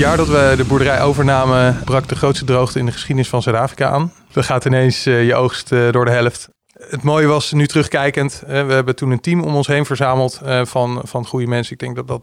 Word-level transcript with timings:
jaar 0.00 0.16
dat 0.16 0.28
we 0.28 0.54
de 0.56 0.64
boerderij 0.64 1.02
overnamen, 1.02 1.80
brak 1.84 2.08
de 2.08 2.16
grootste 2.16 2.44
droogte 2.44 2.78
in 2.78 2.86
de 2.86 2.92
geschiedenis 2.92 3.28
van 3.28 3.42
Zuid-Afrika 3.42 3.88
aan. 3.88 4.12
Dan 4.32 4.44
gaat 4.44 4.64
ineens 4.64 5.06
uh, 5.06 5.26
je 5.26 5.34
oogst 5.34 5.72
uh, 5.72 5.92
door 5.92 6.04
de 6.04 6.10
helft. 6.10 6.48
Het 6.72 7.02
mooie 7.02 7.26
was, 7.26 7.52
nu 7.52 7.66
terugkijkend, 7.66 8.42
uh, 8.44 8.48
we 8.66 8.72
hebben 8.72 8.96
toen 8.96 9.10
een 9.10 9.20
team 9.20 9.42
om 9.42 9.54
ons 9.54 9.66
heen 9.66 9.84
verzameld 9.84 10.40
van, 10.62 11.00
van 11.04 11.26
goede 11.26 11.46
mensen. 11.46 11.72
Ik 11.72 11.78
denk 11.78 11.96
dat 11.96 12.08
dat 12.08 12.22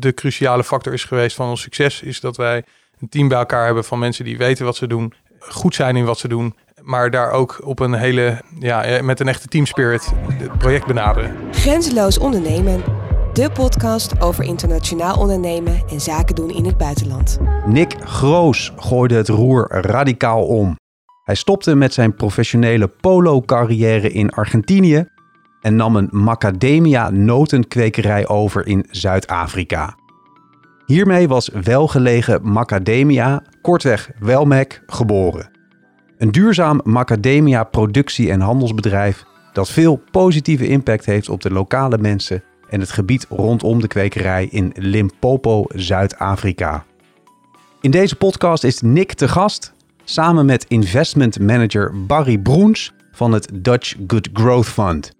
de 0.00 0.14
cruciale 0.14 0.64
factor 0.64 0.92
is 0.92 1.04
geweest 1.04 1.36
van 1.36 1.48
ons 1.48 1.60
succes. 1.60 2.02
Is 2.02 2.20
dat 2.20 2.36
wij 2.36 2.64
een 3.00 3.08
team 3.08 3.28
bij 3.28 3.38
elkaar 3.38 3.64
hebben 3.64 3.84
van 3.84 3.98
mensen 3.98 4.24
die 4.24 4.38
weten 4.38 4.64
wat 4.64 4.76
ze 4.76 4.86
doen, 4.86 5.12
goed 5.38 5.74
zijn 5.74 5.96
in 5.96 6.04
wat 6.04 6.18
ze 6.18 6.28
doen. 6.28 6.56
Maar 6.82 7.10
daar 7.10 7.30
ook 7.30 7.60
op 7.64 7.78
een 7.80 7.94
hele, 7.94 8.40
ja, 8.58 9.02
met 9.02 9.20
een 9.20 9.28
echte 9.28 9.48
teamspirit 9.48 10.12
het 10.32 10.58
project 10.58 10.86
benaderen. 10.86 11.36
Grenzeloos 11.50 12.18
ondernemen 12.18 12.82
de 13.34 13.50
podcast 13.50 14.20
over 14.20 14.44
internationaal 14.44 15.18
ondernemen 15.18 15.82
en 15.90 16.00
zaken 16.00 16.34
doen 16.34 16.50
in 16.50 16.64
het 16.64 16.76
buitenland. 16.76 17.38
Nick 17.66 17.96
Groos 18.00 18.72
gooide 18.76 19.14
het 19.14 19.28
roer 19.28 19.66
radicaal 19.70 20.46
om. 20.46 20.76
Hij 21.24 21.34
stopte 21.34 21.74
met 21.74 21.94
zijn 21.94 22.14
professionele 22.14 22.88
polo-carrière 22.88 24.10
in 24.10 24.30
Argentinië 24.30 25.08
en 25.60 25.76
nam 25.76 25.96
een 25.96 26.08
macadamia 26.10 27.10
notenkwekerij 27.10 28.28
over 28.28 28.66
in 28.66 28.86
Zuid-Afrika. 28.90 29.94
Hiermee 30.86 31.28
was 31.28 31.48
welgelegen 31.48 32.52
macadamia, 32.52 33.42
kortweg 33.62 34.10
Welmac, 34.18 34.82
geboren. 34.86 35.50
Een 36.18 36.32
duurzaam 36.32 36.80
macadamia 36.84 37.64
productie- 37.64 38.30
en 38.30 38.40
handelsbedrijf 38.40 39.24
dat 39.52 39.70
veel 39.70 40.02
positieve 40.10 40.66
impact 40.66 41.06
heeft 41.06 41.28
op 41.28 41.40
de 41.40 41.50
lokale 41.50 41.98
mensen 41.98 42.42
en 42.74 42.80
het 42.80 42.90
gebied 42.90 43.26
rondom 43.28 43.80
de 43.80 43.86
kwekerij 43.86 44.48
in 44.50 44.72
Limpopo, 44.76 45.64
Zuid-Afrika. 45.68 46.84
In 47.80 47.90
deze 47.90 48.16
podcast 48.16 48.64
is 48.64 48.80
Nick 48.80 49.12
te 49.12 49.28
gast, 49.28 49.72
samen 50.04 50.46
met 50.46 50.64
investment 50.68 51.40
manager 51.40 52.06
Barry 52.06 52.38
Broens 52.38 52.92
van 53.12 53.32
het 53.32 53.50
Dutch 53.54 53.94
Good 54.06 54.28
Growth 54.32 54.66
Fund. 54.66 55.12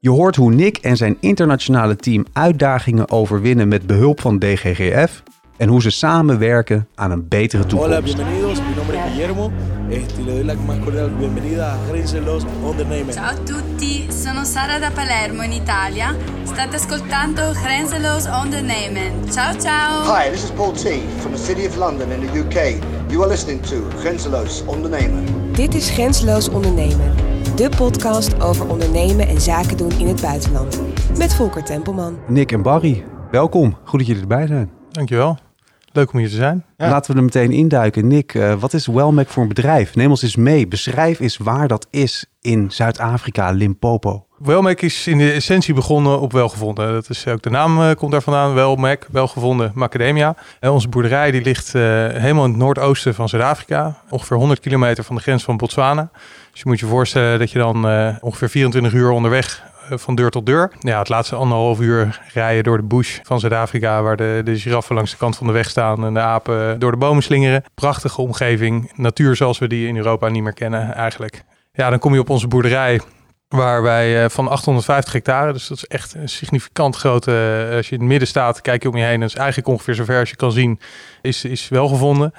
Je 0.00 0.10
hoort 0.10 0.36
hoe 0.36 0.52
Nick 0.52 0.76
en 0.76 0.96
zijn 0.96 1.16
internationale 1.20 1.96
team 1.96 2.26
uitdagingen 2.32 3.10
overwinnen 3.10 3.68
met 3.68 3.86
behulp 3.86 4.20
van 4.20 4.38
DGGF 4.38 5.22
en 5.60 5.68
hoe 5.68 5.82
ze 5.82 5.90
samenwerken 5.90 6.88
aan 6.94 7.10
een 7.10 7.28
betere 7.28 7.66
toekomst. 7.66 7.94
Hola, 7.94 8.02
bienvenidos. 8.02 8.58
Mi 8.58 8.74
nombre 8.76 8.96
es 8.96 9.02
Guillermo. 9.12 9.52
Este, 9.90 10.22
le 10.22 10.32
doy 10.32 10.44
la 10.44 10.54
más 10.54 10.78
cordial 10.78 11.10
bienvenida 11.18 11.72
a 11.72 11.76
Grenzeloos 11.88 12.44
Ondernemen. 12.62 13.12
Ciao 13.12 13.30
a 13.30 13.34
tutti, 13.34 14.06
sono 14.24 14.44
Sara 14.44 14.78
da 14.78 14.90
Palermo 14.90 15.42
in 15.42 15.52
Italia. 15.52 16.14
State 16.44 16.76
ascoltando 16.76 17.52
Grenzeloos 17.52 18.26
Ondernemen. 18.42 19.12
Ciao 19.30 19.54
ciao. 19.58 20.02
Hi, 20.02 20.30
this 20.30 20.42
is 20.42 20.50
Paul 20.50 20.72
T 20.72 20.84
from 21.18 21.32
the 21.32 21.38
City 21.38 21.66
of 21.66 21.76
London 21.76 22.10
in 22.10 22.20
the 22.20 22.38
UK. 22.38 22.82
You 23.10 23.22
are 23.22 23.30
listening 23.30 23.62
to 23.62 23.76
Grenzeloos 23.98 24.64
Ondernemen. 24.66 25.24
Dit 25.52 25.74
is 25.74 25.90
Grenzeloos 25.90 26.48
Ondernemen, 26.48 27.14
de 27.56 27.68
podcast 27.76 28.42
over 28.42 28.68
ondernemen 28.68 29.28
en 29.28 29.40
zaken 29.40 29.76
doen 29.76 29.92
in 29.98 30.06
het 30.08 30.20
buitenland. 30.20 30.80
Met 31.18 31.34
Volker 31.34 31.64
Tempelman. 31.64 32.18
Nick 32.26 32.52
en 32.52 32.62
Barry, 32.62 33.04
welkom. 33.30 33.76
Goed 33.84 33.98
dat 33.98 34.08
jullie 34.08 34.22
erbij 34.22 34.46
zijn. 34.46 34.70
Dankjewel. 34.90 35.49
Leuk 35.92 36.12
om 36.12 36.18
hier 36.18 36.28
te 36.28 36.34
zijn. 36.34 36.64
Ja. 36.76 36.90
Laten 36.90 37.10
we 37.10 37.18
er 37.18 37.24
meteen 37.24 37.50
induiken. 37.52 38.06
Nick, 38.06 38.34
uh, 38.34 38.54
wat 38.54 38.72
is 38.72 38.86
Wellmac 38.86 39.28
voor 39.28 39.42
een 39.42 39.48
bedrijf? 39.48 39.94
Neem 39.94 40.10
ons 40.10 40.22
eens 40.22 40.36
mee. 40.36 40.68
Beschrijf 40.68 41.20
eens 41.20 41.36
waar 41.36 41.68
dat 41.68 41.86
is 41.90 42.26
in 42.40 42.70
Zuid-Afrika, 42.70 43.50
Limpopo. 43.50 44.26
Wellmac 44.38 44.80
is 44.80 45.06
in 45.06 45.18
de 45.18 45.32
essentie 45.32 45.74
begonnen 45.74 46.20
op 46.20 46.32
welgevonden. 46.32 46.92
Dat 46.92 47.10
is 47.10 47.26
ook 47.26 47.42
de 47.42 47.50
naam 47.50 47.80
uh, 47.80 47.90
komt 47.94 48.12
daar 48.12 48.22
vandaan. 48.22 48.54
Wellmac, 48.54 49.06
welgevonden 49.10 49.72
macadamia. 49.74 50.36
En 50.60 50.70
onze 50.70 50.88
boerderij 50.88 51.30
die 51.30 51.42
ligt 51.42 51.74
uh, 51.74 51.82
helemaal 52.08 52.44
in 52.44 52.50
het 52.50 52.58
noordoosten 52.58 53.14
van 53.14 53.28
Zuid-Afrika. 53.28 54.02
Ongeveer 54.10 54.36
100 54.36 54.60
kilometer 54.60 55.04
van 55.04 55.16
de 55.16 55.22
grens 55.22 55.44
van 55.44 55.56
Botswana. 55.56 56.10
Dus 56.50 56.60
je 56.60 56.68
moet 56.68 56.80
je 56.80 56.86
voorstellen 56.86 57.38
dat 57.38 57.50
je 57.50 57.58
dan 57.58 57.76
ongeveer 58.20 58.48
24 58.48 58.92
uur 58.92 59.10
onderweg 59.10 59.69
van 59.98 60.14
deur 60.14 60.30
tot 60.30 60.46
deur. 60.46 60.72
Ja, 60.78 60.98
het 60.98 61.08
laatste 61.08 61.36
anderhalf 61.36 61.80
uur 61.80 62.20
rijden 62.32 62.64
door 62.64 62.76
de 62.76 62.82
bush 62.82 63.18
van 63.22 63.40
Zuid-Afrika, 63.40 64.02
waar 64.02 64.16
de, 64.16 64.40
de 64.44 64.58
giraffen 64.58 64.94
langs 64.94 65.10
de 65.10 65.16
kant 65.16 65.36
van 65.36 65.46
de 65.46 65.52
weg 65.52 65.70
staan 65.70 66.04
en 66.04 66.14
de 66.14 66.20
apen 66.20 66.78
door 66.78 66.90
de 66.90 66.96
bomen 66.96 67.22
slingeren. 67.22 67.64
Prachtige 67.74 68.20
omgeving, 68.20 68.92
natuur 68.94 69.36
zoals 69.36 69.58
we 69.58 69.66
die 69.66 69.88
in 69.88 69.96
Europa 69.96 70.28
niet 70.28 70.42
meer 70.42 70.52
kennen 70.52 70.94
eigenlijk. 70.94 71.44
Ja, 71.72 71.90
dan 71.90 71.98
kom 71.98 72.14
je 72.14 72.20
op 72.20 72.30
onze 72.30 72.48
boerderij. 72.48 73.00
Waar 73.48 73.82
wij 73.82 74.30
van 74.30 74.48
850 74.48 75.12
hectare, 75.12 75.52
dus 75.52 75.66
dat 75.66 75.76
is 75.76 75.86
echt 75.86 76.14
een 76.14 76.28
significant 76.28 76.96
grote. 76.96 77.68
Als 77.76 77.88
je 77.88 77.94
in 77.94 78.00
het 78.00 78.08
midden 78.08 78.28
staat, 78.28 78.60
kijk 78.60 78.82
je 78.82 78.88
om 78.88 78.96
je 78.96 79.04
heen. 79.04 79.20
Dat 79.20 79.28
is 79.28 79.34
eigenlijk 79.34 79.68
ongeveer 79.68 79.94
zover 79.94 80.18
als 80.18 80.30
je 80.30 80.36
kan 80.36 80.52
zien, 80.52 80.80
is, 81.22 81.44
is 81.44 81.68
wel 81.68 81.88
gevonden. 81.88 82.32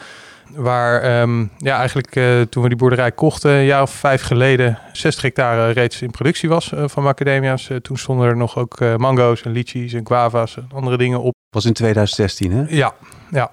Waar 0.56 1.22
um, 1.22 1.52
ja, 1.58 1.78
eigenlijk 1.78 2.16
uh, 2.16 2.42
toen 2.42 2.64
we 2.64 2.70
die 2.70 2.78
boerderij 2.78 3.12
kochten, 3.12 3.52
een 3.52 3.66
jaar 3.66 3.82
of 3.82 3.92
vijf 3.92 4.22
geleden, 4.22 4.80
60 4.92 5.24
hectare 5.24 5.72
reeds 5.72 6.02
in 6.02 6.12
productie 6.12 6.50
was 6.50 6.72
uh, 6.72 6.84
van 6.88 7.04
macadamia's. 7.04 7.70
Uh, 7.70 7.78
toen 7.78 7.98
stonden 7.98 8.28
er 8.28 8.38
nog 8.38 8.58
ook 8.58 8.80
mango's 8.98 9.42
en 9.42 9.52
lychees 9.52 9.94
en 9.94 10.08
guava's 10.08 10.58
en 10.58 10.70
andere 10.74 10.98
dingen 10.98 11.22
op. 11.22 11.34
Was 11.50 11.66
in 11.66 11.74
2016 11.74 12.52
hè? 12.52 12.64
Ja, 12.68 12.94
ja. 13.32 13.52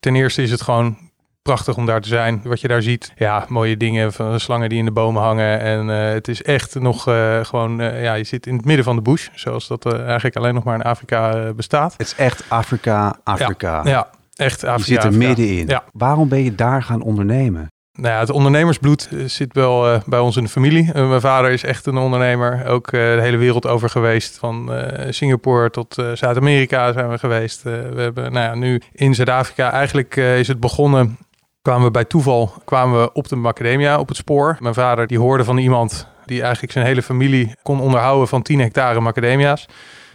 Ten 0.00 0.14
eerste 0.14 0.42
is 0.42 0.50
het 0.50 0.62
gewoon 0.62 0.96
prachtig 1.42 1.76
om 1.76 1.86
daar 1.86 2.00
te 2.00 2.08
zijn. 2.08 2.40
Wat 2.44 2.60
je 2.60 2.68
daar 2.68 2.82
ziet, 2.82 3.12
ja, 3.16 3.44
mooie 3.48 3.76
dingen 3.76 4.12
van 4.12 4.40
slangen 4.40 4.68
die 4.68 4.78
in 4.78 4.84
de 4.84 4.90
bomen 4.90 5.22
hangen. 5.22 5.60
En 5.60 5.86
het 5.88 6.28
is 6.28 6.42
echt 6.42 6.74
nog 6.74 7.02
gewoon, 7.42 7.76
ja, 7.78 8.14
je 8.14 8.24
zit 8.24 8.46
in 8.46 8.56
het 8.56 8.64
midden 8.64 8.84
van 8.84 8.96
de 8.96 9.02
bush, 9.02 9.28
zoals 9.34 9.68
dat 9.68 9.92
eigenlijk 9.94 10.36
alleen 10.36 10.54
nog 10.54 10.64
maar 10.64 10.74
in 10.74 10.82
Afrika 10.82 11.52
bestaat. 11.52 11.92
Het 11.92 12.06
is 12.06 12.14
echt 12.14 12.44
Afrika, 12.48 13.18
Afrika. 13.24 13.80
ja. 13.84 13.90
ja. 13.90 14.10
Echt 14.34 14.64
Afrika, 14.64 14.94
Je 14.94 15.00
zit 15.00 15.04
er 15.04 15.18
middenin. 15.18 15.66
Ja. 15.66 15.84
Waarom 15.92 16.28
ben 16.28 16.44
je 16.44 16.54
daar 16.54 16.82
gaan 16.82 17.02
ondernemen? 17.02 17.68
Nou 17.92 18.14
ja, 18.14 18.20
het 18.20 18.30
ondernemersbloed 18.30 19.08
zit 19.26 19.52
wel 19.52 19.92
uh, 19.92 20.00
bij 20.06 20.18
ons 20.18 20.36
in 20.36 20.44
de 20.44 20.50
familie. 20.50 20.90
Uh, 20.94 21.08
mijn 21.08 21.20
vader 21.20 21.50
is 21.50 21.64
echt 21.64 21.86
een 21.86 21.96
ondernemer. 21.96 22.66
Ook 22.66 22.86
uh, 22.86 23.14
de 23.14 23.20
hele 23.20 23.36
wereld 23.36 23.66
over 23.66 23.90
geweest. 23.90 24.38
Van 24.38 24.70
Singapore 25.08 25.70
tot 25.70 25.94
Zuid-Amerika 26.14 26.92
zijn 26.92 27.10
we 27.10 27.18
geweest. 27.18 27.62
we 27.62 27.94
hebben 27.96 28.32
nou 28.32 28.46
ja, 28.46 28.54
nu 28.54 28.80
in 28.92 29.14
Zuid-Afrika 29.14 29.70
eigenlijk 29.70 30.16
is 30.16 30.48
het 30.48 30.60
begonnen. 30.60 31.18
Kwamen 31.62 31.84
we 31.84 31.90
bij 31.90 32.04
toeval 32.04 32.52
kwamen 32.64 33.00
we 33.00 33.12
op 33.12 33.28
de 33.28 33.36
macadamia 33.36 33.98
op 33.98 34.08
het 34.08 34.16
spoor. 34.16 34.56
Mijn 34.60 34.74
vader 34.74 35.06
die 35.06 35.18
hoorde 35.18 35.44
van 35.44 35.56
iemand 35.56 36.06
die 36.24 36.42
eigenlijk 36.42 36.72
zijn 36.72 36.86
hele 36.86 37.02
familie 37.02 37.54
kon 37.62 37.80
onderhouden 37.80 38.28
van 38.28 38.42
10 38.42 38.60
hectare 38.60 39.00
macadamia's. 39.00 39.66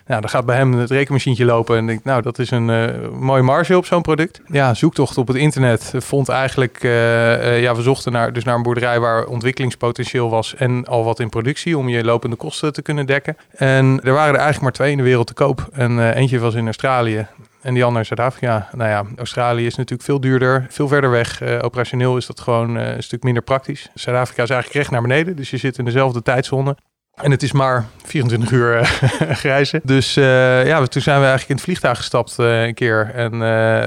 Nou, 0.09 0.21
dan 0.21 0.29
gaat 0.29 0.45
bij 0.45 0.55
hem 0.55 0.73
het 0.73 0.89
rekenmachientje 0.89 1.45
lopen 1.45 1.77
en 1.77 1.85
denkt, 1.85 2.03
nou, 2.03 2.21
dat 2.21 2.39
is 2.39 2.51
een 2.51 2.69
uh, 2.69 3.09
mooie 3.19 3.41
marge 3.41 3.77
op 3.77 3.85
zo'n 3.85 4.01
product. 4.01 4.41
Ja, 4.47 4.73
zoektocht 4.73 5.17
op 5.17 5.27
het 5.27 5.37
internet 5.37 5.93
vond 5.97 6.29
eigenlijk, 6.29 6.83
uh, 6.83 6.91
uh, 6.91 7.61
ja, 7.61 7.75
we 7.75 7.81
zochten 7.81 8.11
naar, 8.11 8.33
dus 8.33 8.43
naar 8.43 8.55
een 8.55 8.63
boerderij 8.63 8.99
waar 8.99 9.25
ontwikkelingspotentieel 9.25 10.29
was 10.29 10.55
en 10.55 10.85
al 10.85 11.03
wat 11.03 11.19
in 11.19 11.29
productie 11.29 11.77
om 11.77 11.89
je 11.89 12.03
lopende 12.03 12.35
kosten 12.35 12.73
te 12.73 12.81
kunnen 12.81 13.05
dekken. 13.05 13.37
En 13.55 13.99
er 14.03 14.13
waren 14.13 14.33
er 14.33 14.39
eigenlijk 14.39 14.61
maar 14.61 14.71
twee 14.71 14.91
in 14.91 14.97
de 14.97 15.03
wereld 15.03 15.27
te 15.27 15.33
koop. 15.33 15.69
En 15.71 16.13
eentje 16.13 16.39
was 16.39 16.53
in 16.53 16.65
Australië 16.65 17.27
en 17.61 17.73
die 17.73 17.83
andere 17.83 17.99
in 17.99 18.15
Zuid-Afrika. 18.15 18.69
Nou 18.71 18.89
ja, 18.89 19.05
Australië 19.17 19.65
is 19.65 19.75
natuurlijk 19.75 20.03
veel 20.03 20.19
duurder, 20.19 20.65
veel 20.69 20.87
verder 20.87 21.09
weg. 21.09 21.41
Operationeel 21.61 22.17
is 22.17 22.25
dat 22.25 22.39
gewoon 22.39 22.75
een 22.75 23.03
stuk 23.03 23.23
minder 23.23 23.43
praktisch. 23.43 23.89
Zuid-Afrika 23.93 24.43
is 24.43 24.49
eigenlijk 24.49 24.79
recht 24.79 24.91
naar 24.91 25.01
beneden, 25.01 25.35
dus 25.35 25.49
je 25.49 25.57
zit 25.57 25.77
in 25.77 25.85
dezelfde 25.85 26.21
tijdzone. 26.21 26.75
En 27.21 27.31
het 27.31 27.43
is 27.43 27.51
maar 27.51 27.85
24 28.03 28.51
uur 28.51 28.79
uh, 28.79 28.89
reizen. 29.41 29.81
Dus 29.83 30.17
uh, 30.17 30.67
ja, 30.67 30.85
toen 30.85 31.01
zijn 31.01 31.19
we 31.19 31.25
eigenlijk 31.25 31.49
in 31.49 31.55
het 31.55 31.63
vliegtuig 31.63 31.97
gestapt 31.97 32.35
uh, 32.39 32.65
een 32.65 32.73
keer. 32.73 33.11
En 33.13 33.39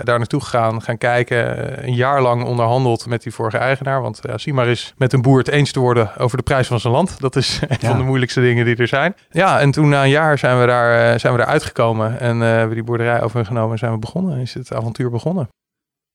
daar 0.04 0.19
naartoe 0.19 0.41
gegaan, 0.41 0.82
gaan 0.82 0.98
kijken. 0.98 1.87
een 1.87 1.94
jaar 1.94 2.22
lang 2.22 2.44
onderhandeld 2.44 3.06
met 3.06 3.22
die 3.22 3.32
vorige 3.32 3.56
eigenaar. 3.56 4.03
Want 4.03 4.21
ja, 4.22 4.38
zie 4.38 4.54
maar 4.54 4.66
eens 4.66 4.94
met 4.97 5.12
een 5.12 5.22
boer 5.22 5.38
het 5.38 5.48
eens 5.48 5.72
te 5.72 5.81
worden 5.81 6.19
over 6.19 6.37
de 6.37 6.42
prijs 6.42 6.66
van 6.66 6.81
zijn 6.81 6.92
land. 6.92 7.21
Dat 7.21 7.37
is 7.37 7.59
een 7.69 7.76
ja. 7.81 7.88
van 7.88 7.98
de 7.98 8.04
moeilijkste 8.04 8.41
dingen 8.41 8.65
die 8.65 8.76
er 8.76 8.88
zijn. 8.88 9.15
Ja, 9.31 9.60
en 9.60 9.71
toen 9.71 9.88
na 9.88 10.03
een 10.03 10.10
jaar 10.10 10.38
zijn 10.38 10.60
we 10.60 10.66
daar, 10.66 11.21
zijn 11.21 11.32
we 11.32 11.38
daar 11.38 11.48
uitgekomen. 11.48 12.21
En 12.21 12.41
hebben 12.41 12.69
we 12.69 12.75
die 12.75 12.84
boerderij 12.84 13.22
overgenomen 13.22 13.72
en 13.72 13.78
zijn 13.78 13.92
we 13.92 13.98
begonnen. 13.98 14.41
Is 14.41 14.54
het 14.54 14.72
avontuur 14.72 15.10
begonnen. 15.10 15.48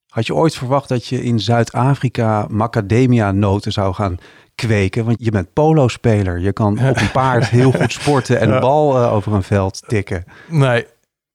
Had 0.07 0.25
je 0.25 0.35
ooit 0.35 0.55
verwacht 0.55 0.89
dat 0.89 1.07
je 1.07 1.23
in 1.23 1.39
Zuid-Afrika 1.39 2.45
macadamia 2.49 3.31
noten 3.31 3.71
zou 3.71 3.93
gaan 3.93 4.17
kweken. 4.65 5.05
Want 5.05 5.17
je 5.19 5.31
bent 5.31 5.53
polo-speler. 5.53 6.39
Je 6.39 6.53
kan 6.53 6.79
op 6.89 6.97
een 6.97 7.11
paard 7.11 7.49
heel 7.49 7.71
goed 7.71 7.91
sporten 7.91 8.39
en 8.39 8.51
een 8.51 8.59
bal 8.59 9.01
uh, 9.01 9.13
over 9.13 9.33
een 9.33 9.43
veld 9.43 9.83
tikken. 9.87 10.25
Nee, 10.47 10.85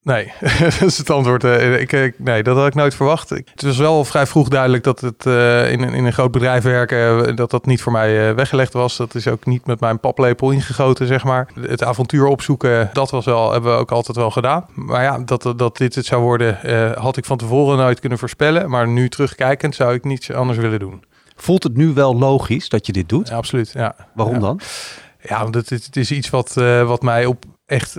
Nee, 0.05 0.33
dat 0.79 0.83
is 0.83 0.99
het 0.99 1.11
antwoord. 1.11 1.45
Ik, 1.45 1.93
ik, 1.93 2.15
nee, 2.19 2.43
dat 2.43 2.57
had 2.57 2.67
ik 2.67 2.75
nooit 2.75 2.95
verwacht. 2.95 3.29
Het 3.29 3.63
was 3.63 3.77
wel 3.77 4.05
vrij 4.05 4.27
vroeg 4.27 4.49
duidelijk 4.49 4.85
dat 4.85 5.01
het 5.01 5.27
uh, 5.27 5.73
in, 5.73 5.81
in 5.81 6.05
een 6.05 6.13
groot 6.13 6.31
bedrijf 6.31 6.63
werken, 6.63 7.37
dat 7.37 7.51
dat 7.51 7.67
niet 7.67 7.83
voor 7.83 7.93
mij 7.93 8.29
uh, 8.29 8.35
weggelegd 8.35 8.73
was. 8.73 8.97
Dat 8.97 9.15
is 9.15 9.29
ook 9.29 9.47
niet 9.47 9.67
met 9.67 9.81
mijn 9.81 10.01
paplepel 10.01 10.51
ingegoten, 10.51 11.07
zeg 11.07 11.25
maar. 11.25 11.49
Het 11.61 11.85
avontuur 11.85 12.27
opzoeken, 12.27 12.91
dat 12.93 13.11
was 13.11 13.25
wel, 13.25 13.53
hebben 13.53 13.73
we 13.73 13.79
ook 13.79 13.91
altijd 13.91 14.17
wel 14.17 14.31
gedaan. 14.31 14.67
Maar 14.75 15.03
ja, 15.03 15.19
dat, 15.19 15.53
dat 15.57 15.77
dit 15.77 15.95
het 15.95 16.07
zou 16.07 16.23
worden, 16.23 16.59
uh, 16.65 16.93
had 16.93 17.17
ik 17.17 17.25
van 17.25 17.37
tevoren 17.37 17.79
nooit 17.79 18.01
kunnen 18.01 18.19
voorspellen. 18.19 18.71
Maar 18.71 18.89
nu 18.89 19.09
terugkijkend 19.09 19.75
zou 19.75 19.95
ik 19.95 20.05
niets 20.05 20.33
anders 20.33 20.59
willen 20.59 20.79
doen. 20.79 21.05
Voelt 21.37 21.63
het 21.63 21.77
nu 21.77 21.93
wel 21.93 22.17
logisch 22.17 22.69
dat 22.69 22.87
je 22.87 22.93
dit 22.93 23.09
doet? 23.09 23.29
Ja, 23.29 23.37
absoluut, 23.37 23.71
ja. 23.73 23.95
Waarom 24.15 24.35
ja. 24.35 24.41
dan? 24.41 24.61
Ja, 25.23 25.43
want 25.43 25.55
het, 25.55 25.69
het 25.71 25.97
is 25.97 26.11
iets 26.11 26.31
wat, 26.31 26.55
uh, 26.59 26.87
wat 26.87 27.03
mij 27.03 27.27
op 27.27 27.45
echt 27.67 27.99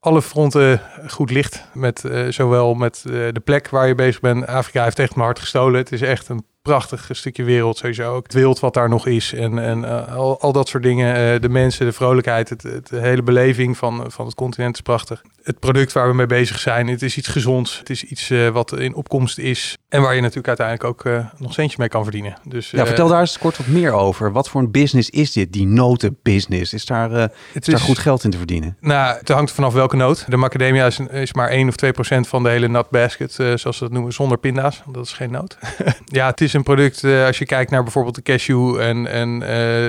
alle 0.00 0.22
fronten 0.22 0.80
goed 1.08 1.30
licht. 1.30 1.64
Met, 1.72 2.02
uh, 2.06 2.30
zowel 2.30 2.74
met 2.74 3.04
uh, 3.06 3.12
de 3.12 3.40
plek 3.44 3.68
waar 3.68 3.86
je 3.86 3.94
bezig 3.94 4.20
bent. 4.20 4.46
Afrika 4.46 4.84
heeft 4.84 4.98
echt 4.98 5.14
mijn 5.14 5.26
hart 5.26 5.38
gestolen. 5.38 5.80
Het 5.80 5.92
is 5.92 6.00
echt 6.00 6.28
een 6.28 6.44
prachtig 6.62 7.08
stukje 7.12 7.44
wereld 7.44 7.76
sowieso. 7.76 8.14
Ook 8.14 8.22
het 8.22 8.32
wild 8.32 8.60
wat 8.60 8.74
daar 8.74 8.88
nog 8.88 9.06
is 9.06 9.32
en, 9.32 9.58
en 9.58 9.78
uh, 9.78 10.16
al, 10.16 10.40
al 10.40 10.52
dat 10.52 10.68
soort 10.68 10.82
dingen. 10.82 11.40
De 11.40 11.48
mensen, 11.48 11.86
de 11.86 11.92
vrolijkheid, 11.92 12.48
het, 12.48 12.62
het, 12.62 12.88
de 12.88 13.00
hele 13.00 13.22
beleving 13.22 13.76
van, 13.76 14.04
van 14.10 14.26
het 14.26 14.34
continent 14.34 14.74
is 14.74 14.80
prachtig. 14.80 15.22
Het 15.42 15.58
product 15.58 15.92
waar 15.92 16.08
we 16.08 16.14
mee 16.14 16.26
bezig 16.26 16.58
zijn, 16.58 16.88
het 16.88 17.02
is 17.02 17.16
iets 17.16 17.28
gezonds. 17.28 17.78
Het 17.78 17.90
is 17.90 18.04
iets 18.04 18.32
wat 18.52 18.78
in 18.78 18.94
opkomst 18.94 19.38
is 19.38 19.76
en 19.94 20.02
waar 20.02 20.14
je 20.14 20.20
natuurlijk 20.20 20.48
uiteindelijk 20.48 20.88
ook 20.88 21.04
nog 21.38 21.52
centjes 21.52 21.76
mee 21.76 21.88
kan 21.88 22.02
verdienen. 22.02 22.36
Dus, 22.44 22.70
ja, 22.70 22.86
vertel 22.86 23.08
daar 23.08 23.20
eens 23.20 23.38
kort 23.38 23.56
wat 23.56 23.66
meer 23.66 23.92
over. 23.92 24.32
Wat 24.32 24.48
voor 24.48 24.60
een 24.60 24.70
business 24.70 25.10
is 25.10 25.32
dit, 25.32 25.52
die 25.52 25.66
notenbusiness? 25.66 26.72
Is 26.72 26.84
daar, 26.86 27.10
is 27.12 27.28
is, 27.52 27.66
daar 27.66 27.80
goed 27.80 27.98
geld 27.98 28.24
in 28.24 28.30
te 28.30 28.36
verdienen? 28.36 28.76
Nou, 28.80 29.18
het 29.18 29.28
hangt 29.28 29.52
vanaf 29.52 29.72
welke 29.72 29.96
noot. 29.96 30.24
De 30.28 30.36
macadamia 30.36 30.86
is, 30.86 30.98
is 30.98 31.32
maar 31.32 31.48
1 31.48 31.68
of 31.68 31.76
2 31.76 31.92
procent 31.92 32.28
van 32.28 32.42
de 32.42 32.48
hele 32.48 32.68
nut 32.68 32.90
basket, 32.90 33.32
zoals 33.32 33.62
ze 33.76 33.78
dat 33.78 33.92
noemen, 33.92 34.12
zonder 34.12 34.38
pinda's. 34.38 34.82
Dat 34.86 35.04
is 35.04 35.12
geen 35.12 35.30
noot. 35.30 35.58
ja, 36.04 36.26
het 36.26 36.40
is 36.40 36.52
een 36.52 36.62
product, 36.62 37.04
als 37.04 37.38
je 37.38 37.46
kijkt 37.46 37.70
naar 37.70 37.82
bijvoorbeeld 37.82 38.14
de 38.14 38.22
cashew 38.22 38.80
en, 38.80 39.06
en 39.06 39.38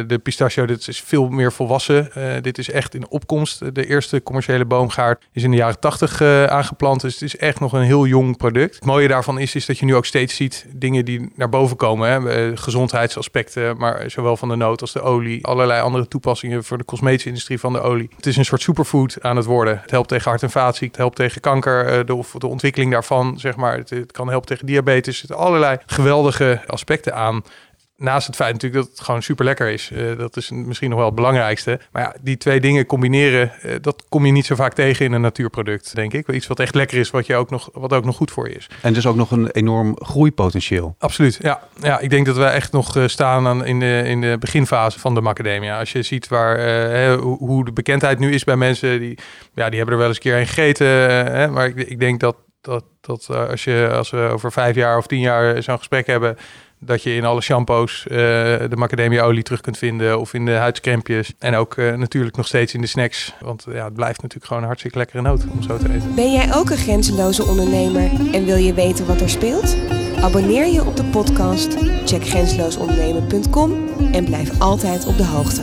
de 0.07 0.19
pistachio, 0.23 0.65
dit 0.65 0.87
is 0.87 1.01
veel 1.01 1.29
meer 1.29 1.51
volwassen. 1.51 2.09
Dit 2.41 2.57
is 2.57 2.69
echt 2.69 2.95
in 2.95 3.09
opkomst. 3.09 3.75
De 3.75 3.87
eerste 3.87 4.23
commerciële 4.23 4.65
boomgaard 4.65 5.23
is 5.31 5.43
in 5.43 5.51
de 5.51 5.57
jaren 5.57 5.79
80 5.79 6.21
aangeplant, 6.49 7.01
dus 7.01 7.13
het 7.13 7.23
is 7.23 7.37
echt 7.37 7.59
nog 7.59 7.73
een 7.73 7.81
heel 7.81 8.05
jong 8.05 8.37
product. 8.37 8.75
Het 8.75 8.85
mooie 8.85 9.07
daarvan 9.07 9.39
is, 9.39 9.55
is 9.55 9.65
dat 9.65 9.77
je 9.77 9.85
nu 9.85 9.94
ook 9.95 10.05
steeds 10.05 10.35
ziet 10.35 10.65
dingen 10.69 11.05
die 11.05 11.31
naar 11.35 11.49
boven 11.49 11.77
komen. 11.77 12.09
Hè? 12.09 12.57
gezondheidsaspecten, 12.57 13.77
maar 13.77 14.11
zowel 14.11 14.37
van 14.37 14.49
de 14.49 14.55
noot 14.55 14.81
als 14.81 14.91
de 14.91 15.01
olie. 15.01 15.45
Allerlei 15.45 15.81
andere 15.81 16.07
toepassingen 16.07 16.63
voor 16.63 16.77
de 16.77 16.85
cosmetische 16.85 17.27
industrie 17.27 17.59
van 17.59 17.73
de 17.73 17.81
olie. 17.81 18.09
Het 18.15 18.25
is 18.25 18.37
een 18.37 18.45
soort 18.45 18.61
superfood 18.61 19.17
aan 19.21 19.35
het 19.35 19.45
worden. 19.45 19.79
Het 19.81 19.91
helpt 19.91 20.09
tegen 20.09 20.29
hart- 20.29 20.43
en 20.43 20.49
vaatziekten, 20.49 20.87
het 20.87 20.97
helpt 20.97 21.15
tegen 21.15 21.41
kanker, 21.41 22.05
de, 22.05 22.21
de 22.37 22.47
ontwikkeling 22.47 22.91
daarvan, 22.91 23.39
zeg 23.39 23.55
maar. 23.55 23.77
Het, 23.77 24.11
kan 24.11 24.29
helpen 24.29 24.47
tegen 24.47 24.65
diabetes. 24.65 25.21
Het 25.21 25.33
allerlei 25.33 25.77
geweldige 25.85 26.61
aspecten 26.67 27.15
aan. 27.15 27.43
Naast 27.97 28.27
het 28.27 28.35
feit 28.35 28.53
natuurlijk 28.53 28.83
dat 28.83 28.91
het 28.91 29.05
gewoon 29.05 29.21
super 29.21 29.45
lekker 29.45 29.69
is. 29.69 29.89
Uh, 29.93 30.17
dat 30.17 30.37
is 30.37 30.51
misschien 30.51 30.89
nog 30.89 30.97
wel 30.97 31.07
het 31.07 31.15
belangrijkste. 31.15 31.79
Maar 31.91 32.01
ja, 32.01 32.15
die 32.21 32.37
twee 32.37 32.59
dingen 32.59 32.85
combineren, 32.85 33.51
uh, 33.65 33.75
dat 33.81 34.03
kom 34.09 34.25
je 34.25 34.31
niet 34.31 34.45
zo 34.45 34.55
vaak 34.55 34.73
tegen 34.73 35.05
in 35.05 35.11
een 35.11 35.21
natuurproduct, 35.21 35.95
denk 35.95 36.13
ik. 36.13 36.27
Iets 36.27 36.47
wat 36.47 36.59
echt 36.59 36.75
lekker 36.75 36.97
is, 36.97 37.09
wat, 37.09 37.25
je 37.25 37.35
ook 37.35 37.49
nog, 37.49 37.69
wat 37.73 37.93
ook 37.93 38.05
nog 38.05 38.15
goed 38.15 38.31
voor 38.31 38.49
je 38.49 38.55
is. 38.55 38.69
En 38.81 38.93
dus 38.93 39.05
ook 39.05 39.15
nog 39.15 39.31
een 39.31 39.49
enorm 39.49 39.95
groeipotentieel. 39.99 40.95
Absoluut, 40.99 41.37
ja. 41.41 41.59
ja 41.81 41.99
ik 41.99 42.09
denk 42.09 42.25
dat 42.25 42.37
we 42.37 42.43
echt 42.43 42.71
nog 42.71 42.95
uh, 42.95 43.07
staan 43.07 43.47
aan 43.47 43.65
in, 43.65 43.79
de, 43.79 44.03
in 44.05 44.21
de 44.21 44.37
beginfase 44.39 44.99
van 44.99 45.13
de 45.13 45.21
macadamia. 45.21 45.79
Als 45.79 45.91
je 45.91 46.03
ziet 46.03 46.27
waar, 46.27 47.13
hoe 47.17 47.65
de 47.65 47.71
bekendheid 47.71 48.19
nu 48.19 48.33
is 48.33 48.43
bij 48.43 48.55
mensen, 48.55 48.99
die, 48.99 49.17
ja, 49.53 49.69
die 49.69 49.77
hebben 49.77 49.93
er 49.93 49.99
wel 49.99 50.07
eens 50.07 50.17
een 50.17 50.23
keer 50.23 50.37
een 50.39 50.47
gegeten. 50.47 50.87
Hè, 51.35 51.47
maar 51.47 51.67
ik, 51.67 51.75
ik 51.75 51.99
denk 51.99 52.19
dat 52.19 52.35
dat, 52.65 52.83
dat 53.01 53.29
als, 53.29 53.63
je, 53.63 53.89
als 53.91 54.09
we 54.09 54.29
over 54.31 54.51
vijf 54.51 54.75
jaar 54.75 54.97
of 54.97 55.07
tien 55.07 55.19
jaar 55.19 55.63
zo'n 55.63 55.77
gesprek 55.77 56.07
hebben, 56.07 56.37
dat 56.85 57.03
je 57.03 57.15
in 57.15 57.25
alle 57.25 57.41
shampoos 57.41 58.05
uh, 58.07 58.17
de 58.17 58.75
macadamia-olie 58.75 59.43
terug 59.43 59.61
kunt 59.61 59.77
vinden 59.77 60.19
of 60.19 60.33
in 60.33 60.45
de 60.45 60.51
huidscrempjes. 60.51 61.33
En 61.39 61.55
ook 61.55 61.75
uh, 61.75 61.93
natuurlijk 61.93 62.35
nog 62.35 62.47
steeds 62.47 62.73
in 62.73 62.81
de 62.81 62.87
snacks. 62.87 63.33
Want 63.39 63.65
ja, 63.71 63.83
het 63.85 63.93
blijft 63.93 64.21
natuurlijk 64.21 64.45
gewoon 64.45 64.61
een 64.61 64.67
hartstikke 64.67 64.97
lekkere 64.97 65.21
noot 65.21 65.45
om 65.51 65.61
zo 65.61 65.77
te 65.77 65.93
eten. 65.93 66.15
Ben 66.15 66.31
jij 66.31 66.55
ook 66.55 66.69
een 66.69 66.77
grenzeloze 66.77 67.45
ondernemer 67.45 68.11
en 68.33 68.45
wil 68.45 68.57
je 68.57 68.73
weten 68.73 69.05
wat 69.05 69.21
er 69.21 69.29
speelt? 69.29 69.77
Abonneer 70.21 70.67
je 70.67 70.85
op 70.85 70.95
de 70.95 71.05
podcast, 71.05 71.77
check 72.05 72.27
grenzeloosondernemen.com 72.27 73.87
en 74.11 74.25
blijf 74.25 74.59
altijd 74.59 75.05
op 75.05 75.17
de 75.17 75.25
hoogte. 75.25 75.61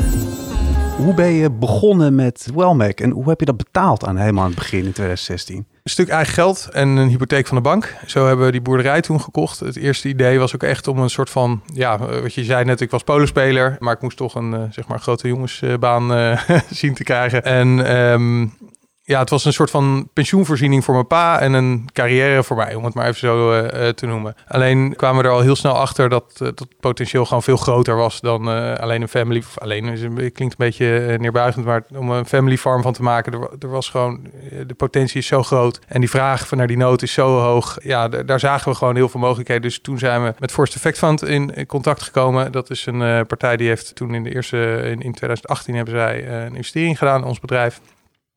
Hoe 0.96 1.14
ben 1.14 1.32
je 1.32 1.50
begonnen 1.50 2.14
met 2.14 2.48
Wellmac 2.54 3.00
en 3.00 3.10
hoe 3.10 3.28
heb 3.28 3.40
je 3.40 3.46
dat 3.46 3.56
betaald 3.56 4.04
aan 4.04 4.16
helemaal 4.16 4.42
aan 4.42 4.50
het 4.50 4.58
begin 4.58 4.84
in 4.84 4.92
2016? 4.92 5.66
Een 5.82 5.90
stuk 5.90 6.08
eigen 6.08 6.34
geld 6.34 6.68
en 6.72 6.88
een 6.88 7.08
hypotheek 7.08 7.46
van 7.46 7.56
de 7.56 7.62
bank. 7.62 7.94
Zo 8.06 8.26
hebben 8.26 8.46
we 8.46 8.52
die 8.52 8.60
boerderij 8.60 9.00
toen 9.00 9.20
gekocht. 9.20 9.60
Het 9.60 9.76
eerste 9.76 10.08
idee 10.08 10.38
was 10.38 10.54
ook 10.54 10.62
echt 10.62 10.88
om 10.88 10.98
een 10.98 11.10
soort 11.10 11.30
van, 11.30 11.62
ja, 11.74 11.98
wat 11.98 12.34
je 12.34 12.44
zei 12.44 12.64
net, 12.64 12.80
ik 12.80 12.90
was 12.90 13.02
polospeler, 13.02 13.76
maar 13.78 13.94
ik 13.94 14.00
moest 14.00 14.16
toch 14.16 14.34
een, 14.34 14.72
zeg 14.72 14.86
maar, 14.86 15.00
grote 15.00 15.28
jongensbaan 15.28 16.18
uh, 16.18 16.40
zien 16.70 16.94
te 16.94 17.04
krijgen. 17.04 17.44
En 17.44 17.96
um, 17.96 18.54
ja, 19.04 19.18
het 19.18 19.30
was 19.30 19.44
een 19.44 19.52
soort 19.52 19.70
van 19.70 20.08
pensioenvoorziening 20.12 20.84
voor 20.84 20.94
mijn 20.94 21.06
pa 21.06 21.40
en 21.40 21.52
een 21.52 21.88
carrière 21.92 22.42
voor 22.42 22.56
mij, 22.56 22.74
om 22.74 22.84
het 22.84 22.94
maar 22.94 23.06
even 23.06 23.18
zo 23.18 23.52
uh, 23.52 23.88
te 23.88 24.06
noemen. 24.06 24.34
Alleen 24.48 24.96
kwamen 24.96 25.22
we 25.22 25.28
er 25.28 25.34
al 25.34 25.40
heel 25.40 25.56
snel 25.56 25.78
achter 25.78 26.08
dat, 26.08 26.38
uh, 26.42 26.48
dat 26.54 26.66
potentieel 26.80 27.24
gewoon 27.24 27.42
veel 27.42 27.56
groter 27.56 27.96
was 27.96 28.20
dan 28.20 28.48
alleen 28.78 29.02
een 29.02 29.08
family. 29.08 29.42
Alleen, 29.54 29.84
klinkt 30.14 30.40
een 30.40 30.54
beetje 30.56 31.16
neerbuigend, 31.20 31.64
maar 31.64 31.84
om 31.94 32.10
een 32.10 32.26
family 32.26 32.56
farm 32.56 32.82
van 32.82 32.92
te 32.92 33.02
maken, 33.02 33.32
er, 33.60 33.70
was 33.70 33.88
gewoon, 33.88 34.20
de 34.66 34.74
potentie 34.74 35.18
is 35.18 35.26
zo 35.26 35.42
groot 35.42 35.80
en 35.88 36.00
die 36.00 36.10
vraag 36.10 36.48
van 36.48 36.58
naar 36.58 36.66
die 36.66 36.76
nood 36.76 37.02
is 37.02 37.12
zo 37.12 37.38
hoog. 37.38 37.78
Ja, 37.82 38.08
daar 38.08 38.40
zagen 38.40 38.70
we 38.72 38.78
gewoon 38.78 38.96
heel 38.96 39.08
veel 39.08 39.20
mogelijkheden. 39.20 39.62
Dus 39.62 39.80
toen 39.80 39.98
zijn 39.98 40.24
we 40.24 40.34
met 40.38 40.52
Force 40.52 40.74
Effect 40.74 40.98
Fund 40.98 41.24
in, 41.24 41.54
in 41.54 41.66
contact 41.66 42.02
gekomen. 42.02 42.52
Dat 42.52 42.70
is 42.70 42.86
een 42.86 43.26
partij 43.26 43.56
die 43.56 43.68
heeft 43.68 43.94
toen 43.94 44.14
in 44.14 44.22
de 44.22 44.34
eerste, 44.34 44.80
in, 44.84 45.00
in 45.00 45.12
2018 45.12 45.74
hebben 45.74 45.94
zij 45.94 46.28
een 46.28 46.54
investering 46.54 46.98
gedaan 46.98 47.20
in 47.20 47.28
ons 47.28 47.40
bedrijf 47.40 47.80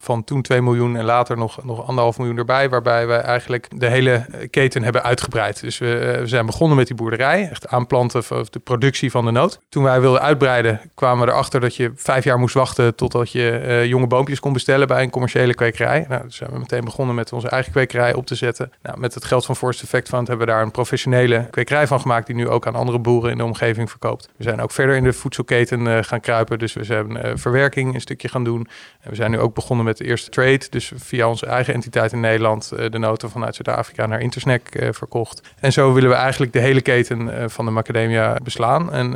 van 0.05 0.23
toen 0.23 0.41
2 0.41 0.61
miljoen 0.61 0.97
en 0.97 1.05
later 1.05 1.37
nog, 1.37 1.63
nog 1.63 1.87
anderhalf 1.87 2.17
miljoen 2.17 2.37
erbij. 2.37 2.69
Waarbij 2.69 3.07
we 3.07 3.13
eigenlijk 3.13 3.67
de 3.75 3.87
hele 3.87 4.25
keten 4.49 4.83
hebben 4.83 5.03
uitgebreid. 5.03 5.61
Dus 5.61 5.77
we, 5.77 5.97
eh, 5.97 6.19
we 6.19 6.27
zijn 6.27 6.45
begonnen 6.45 6.77
met 6.77 6.87
die 6.87 6.95
boerderij. 6.95 7.49
Echt 7.49 7.67
aanplanten 7.67 8.23
van 8.23 8.45
de 8.49 8.59
productie 8.59 9.11
van 9.11 9.25
de 9.25 9.31
noot. 9.31 9.59
Toen 9.69 9.83
wij 9.83 10.01
wilden 10.01 10.21
uitbreiden 10.21 10.81
kwamen 10.95 11.25
we 11.25 11.31
erachter 11.31 11.59
dat 11.59 11.75
je 11.75 11.91
vijf 11.95 12.23
jaar 12.23 12.39
moest 12.39 12.53
wachten 12.53 12.95
totdat 12.95 13.31
je 13.31 13.63
uh, 13.65 13.85
jonge 13.85 14.07
boompjes 14.07 14.39
kon 14.39 14.53
bestellen 14.53 14.87
bij 14.87 15.03
een 15.03 15.09
commerciële 15.09 15.53
kwekerij. 15.53 16.05
Nou, 16.09 16.23
dus 16.23 16.35
zijn 16.35 16.49
we 16.51 16.59
meteen 16.59 16.83
begonnen 16.83 17.15
met 17.15 17.33
onze 17.33 17.49
eigen 17.49 17.71
kwekerij 17.71 18.13
op 18.13 18.25
te 18.25 18.35
zetten. 18.35 18.71
Nou, 18.81 18.99
met 18.99 19.13
het 19.13 19.25
geld 19.25 19.45
van 19.45 19.55
Forest 19.55 19.83
Effect 19.83 20.07
Fund 20.07 20.27
hebben 20.27 20.45
we 20.45 20.51
daar 20.51 20.61
een 20.61 20.71
professionele 20.71 21.47
kwekerij 21.49 21.87
van 21.87 21.99
gemaakt 21.99 22.27
die 22.27 22.35
nu 22.35 22.49
ook 22.49 22.67
aan 22.67 22.75
andere 22.75 22.99
boeren 22.99 23.31
in 23.31 23.37
de 23.37 23.43
omgeving 23.43 23.89
verkoopt. 23.89 24.29
We 24.37 24.43
zijn 24.43 24.61
ook 24.61 24.71
verder 24.71 24.95
in 24.95 25.03
de 25.03 25.13
voedselketen 25.13 25.79
uh, 25.85 25.97
gaan 26.01 26.19
kruipen. 26.19 26.59
Dus 26.59 26.73
we 26.73 26.83
zijn 26.83 27.37
verwerking 27.37 27.93
een 27.93 28.01
stukje 28.01 28.27
gaan 28.27 28.43
doen. 28.43 28.67
En 29.01 29.09
we 29.09 29.15
zijn 29.15 29.31
nu 29.31 29.39
ook 29.39 29.53
begonnen 29.53 29.85
met 29.85 29.94
de 29.97 30.03
eerste 30.03 30.29
trade. 30.29 30.61
Dus 30.69 30.91
via 30.95 31.27
onze 31.27 31.45
eigen 31.45 31.73
entiteit 31.73 32.11
in 32.11 32.19
Nederland 32.19 32.71
uh, 32.73 32.89
de 32.89 32.97
noten 32.97 33.29
vanuit 33.29 33.55
Zuid-Afrika 33.55 34.05
naar 34.05 34.21
Intersnack 34.21 34.75
uh, 34.75 34.87
verkocht. 34.91 35.41
En 35.59 35.73
zo 35.73 35.93
willen 35.93 36.09
we 36.09 36.15
eigenlijk 36.15 36.53
de 36.53 36.59
hele 36.59 36.81
keten 36.81 37.27
uh, 37.27 37.43
van 37.47 37.65
de 37.65 37.71
macadamia 37.71 38.37
beslaan. 38.43 38.91
En, 38.91 39.11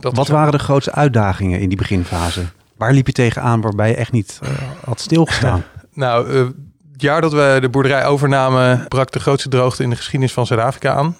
dat 0.00 0.16
Wat 0.16 0.28
waren 0.28 0.52
de 0.52 0.58
grootste 0.58 0.92
uitdagingen 0.92 1.60
in 1.60 1.68
die 1.68 1.78
beginfase? 1.78 2.44
Waar 2.76 2.92
liep 2.92 3.06
je 3.06 3.12
tegenaan 3.12 3.60
waarbij 3.60 3.88
je 3.88 3.96
echt 3.96 4.12
niet 4.12 4.38
had 4.84 5.00
stilgestaan? 5.00 5.64
nou, 5.92 6.36
het 6.92 7.02
jaar 7.02 7.20
dat 7.20 7.32
we 7.32 7.58
de 7.60 7.68
boerderij 7.68 8.06
overnamen, 8.06 8.88
brak 8.88 9.10
de 9.10 9.20
grootste 9.20 9.48
droogte 9.48 9.82
in 9.82 9.90
de 9.90 9.96
geschiedenis 9.96 10.32
van 10.32 10.46
Zuid-Afrika 10.46 10.94
aan 10.94 11.16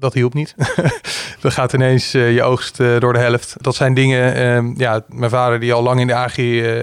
dat 0.00 0.14
hielp 0.14 0.34
niet. 0.34 0.54
Dan 1.40 1.52
gaat 1.52 1.72
ineens 1.72 2.14
uh, 2.14 2.34
je 2.34 2.42
oogst 2.42 2.80
uh, 2.80 3.00
door 3.00 3.12
de 3.12 3.18
helft. 3.18 3.56
Dat 3.60 3.74
zijn 3.74 3.94
dingen, 3.94 4.36
uh, 4.64 4.76
ja, 4.76 5.04
mijn 5.08 5.30
vader 5.30 5.60
die 5.60 5.72
al 5.72 5.82
lang 5.82 6.00
in 6.00 6.06
de 6.06 6.14
agri 6.14 6.78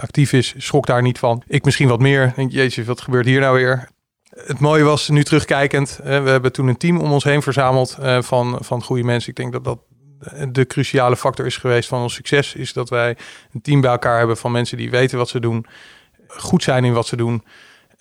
actief 0.00 0.32
is, 0.32 0.54
schrok 0.56 0.86
daar 0.86 1.02
niet 1.02 1.18
van. 1.18 1.42
Ik 1.46 1.64
misschien 1.64 1.88
wat 1.88 2.00
meer. 2.00 2.32
Denk, 2.36 2.52
jeetje, 2.52 2.84
wat 2.84 3.00
gebeurt 3.00 3.26
hier 3.26 3.40
nou 3.40 3.56
weer? 3.56 3.88
Het 4.30 4.58
mooie 4.58 4.82
was, 4.82 5.08
nu 5.08 5.24
terugkijkend, 5.24 6.00
we 6.02 6.10
hebben 6.10 6.52
toen 6.52 6.68
een 6.68 6.76
team 6.76 7.00
om 7.00 7.12
ons 7.12 7.24
heen 7.24 7.42
verzameld 7.42 7.98
van, 8.20 8.58
van 8.60 8.82
goede 8.82 9.02
mensen. 9.02 9.30
Ik 9.30 9.36
denk 9.36 9.52
dat 9.52 9.64
dat 9.64 9.78
de 10.52 10.66
cruciale 10.66 11.16
factor 11.16 11.46
is 11.46 11.56
geweest 11.56 11.88
van 11.88 12.02
ons 12.02 12.14
succes. 12.14 12.54
Is 12.54 12.72
dat 12.72 12.88
wij 12.88 13.16
een 13.52 13.60
team 13.60 13.80
bij 13.80 13.90
elkaar 13.90 14.18
hebben 14.18 14.36
van 14.36 14.52
mensen 14.52 14.76
die 14.76 14.90
weten 14.90 15.18
wat 15.18 15.28
ze 15.28 15.40
doen. 15.40 15.66
Goed 16.28 16.62
zijn 16.62 16.84
in 16.84 16.92
wat 16.92 17.06
ze 17.06 17.16
doen 17.16 17.42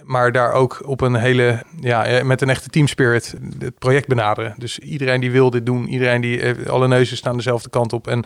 maar 0.05 0.31
daar 0.31 0.51
ook 0.51 0.81
op 0.85 1.01
een 1.01 1.15
hele, 1.15 1.63
ja, 1.79 2.23
met 2.23 2.41
een 2.41 2.49
echte 2.49 2.69
team 2.69 2.87
spirit 2.87 3.35
het 3.59 3.79
project 3.79 4.07
benaderen. 4.07 4.53
Dus 4.57 4.79
iedereen 4.79 5.21
die 5.21 5.31
wil 5.31 5.49
dit 5.49 5.65
doen, 5.65 5.87
iedereen 5.87 6.21
die, 6.21 6.69
alle 6.69 6.87
neuzen 6.87 7.17
staan 7.17 7.35
dezelfde 7.35 7.69
kant 7.69 7.93
op. 7.93 8.07
En 8.07 8.25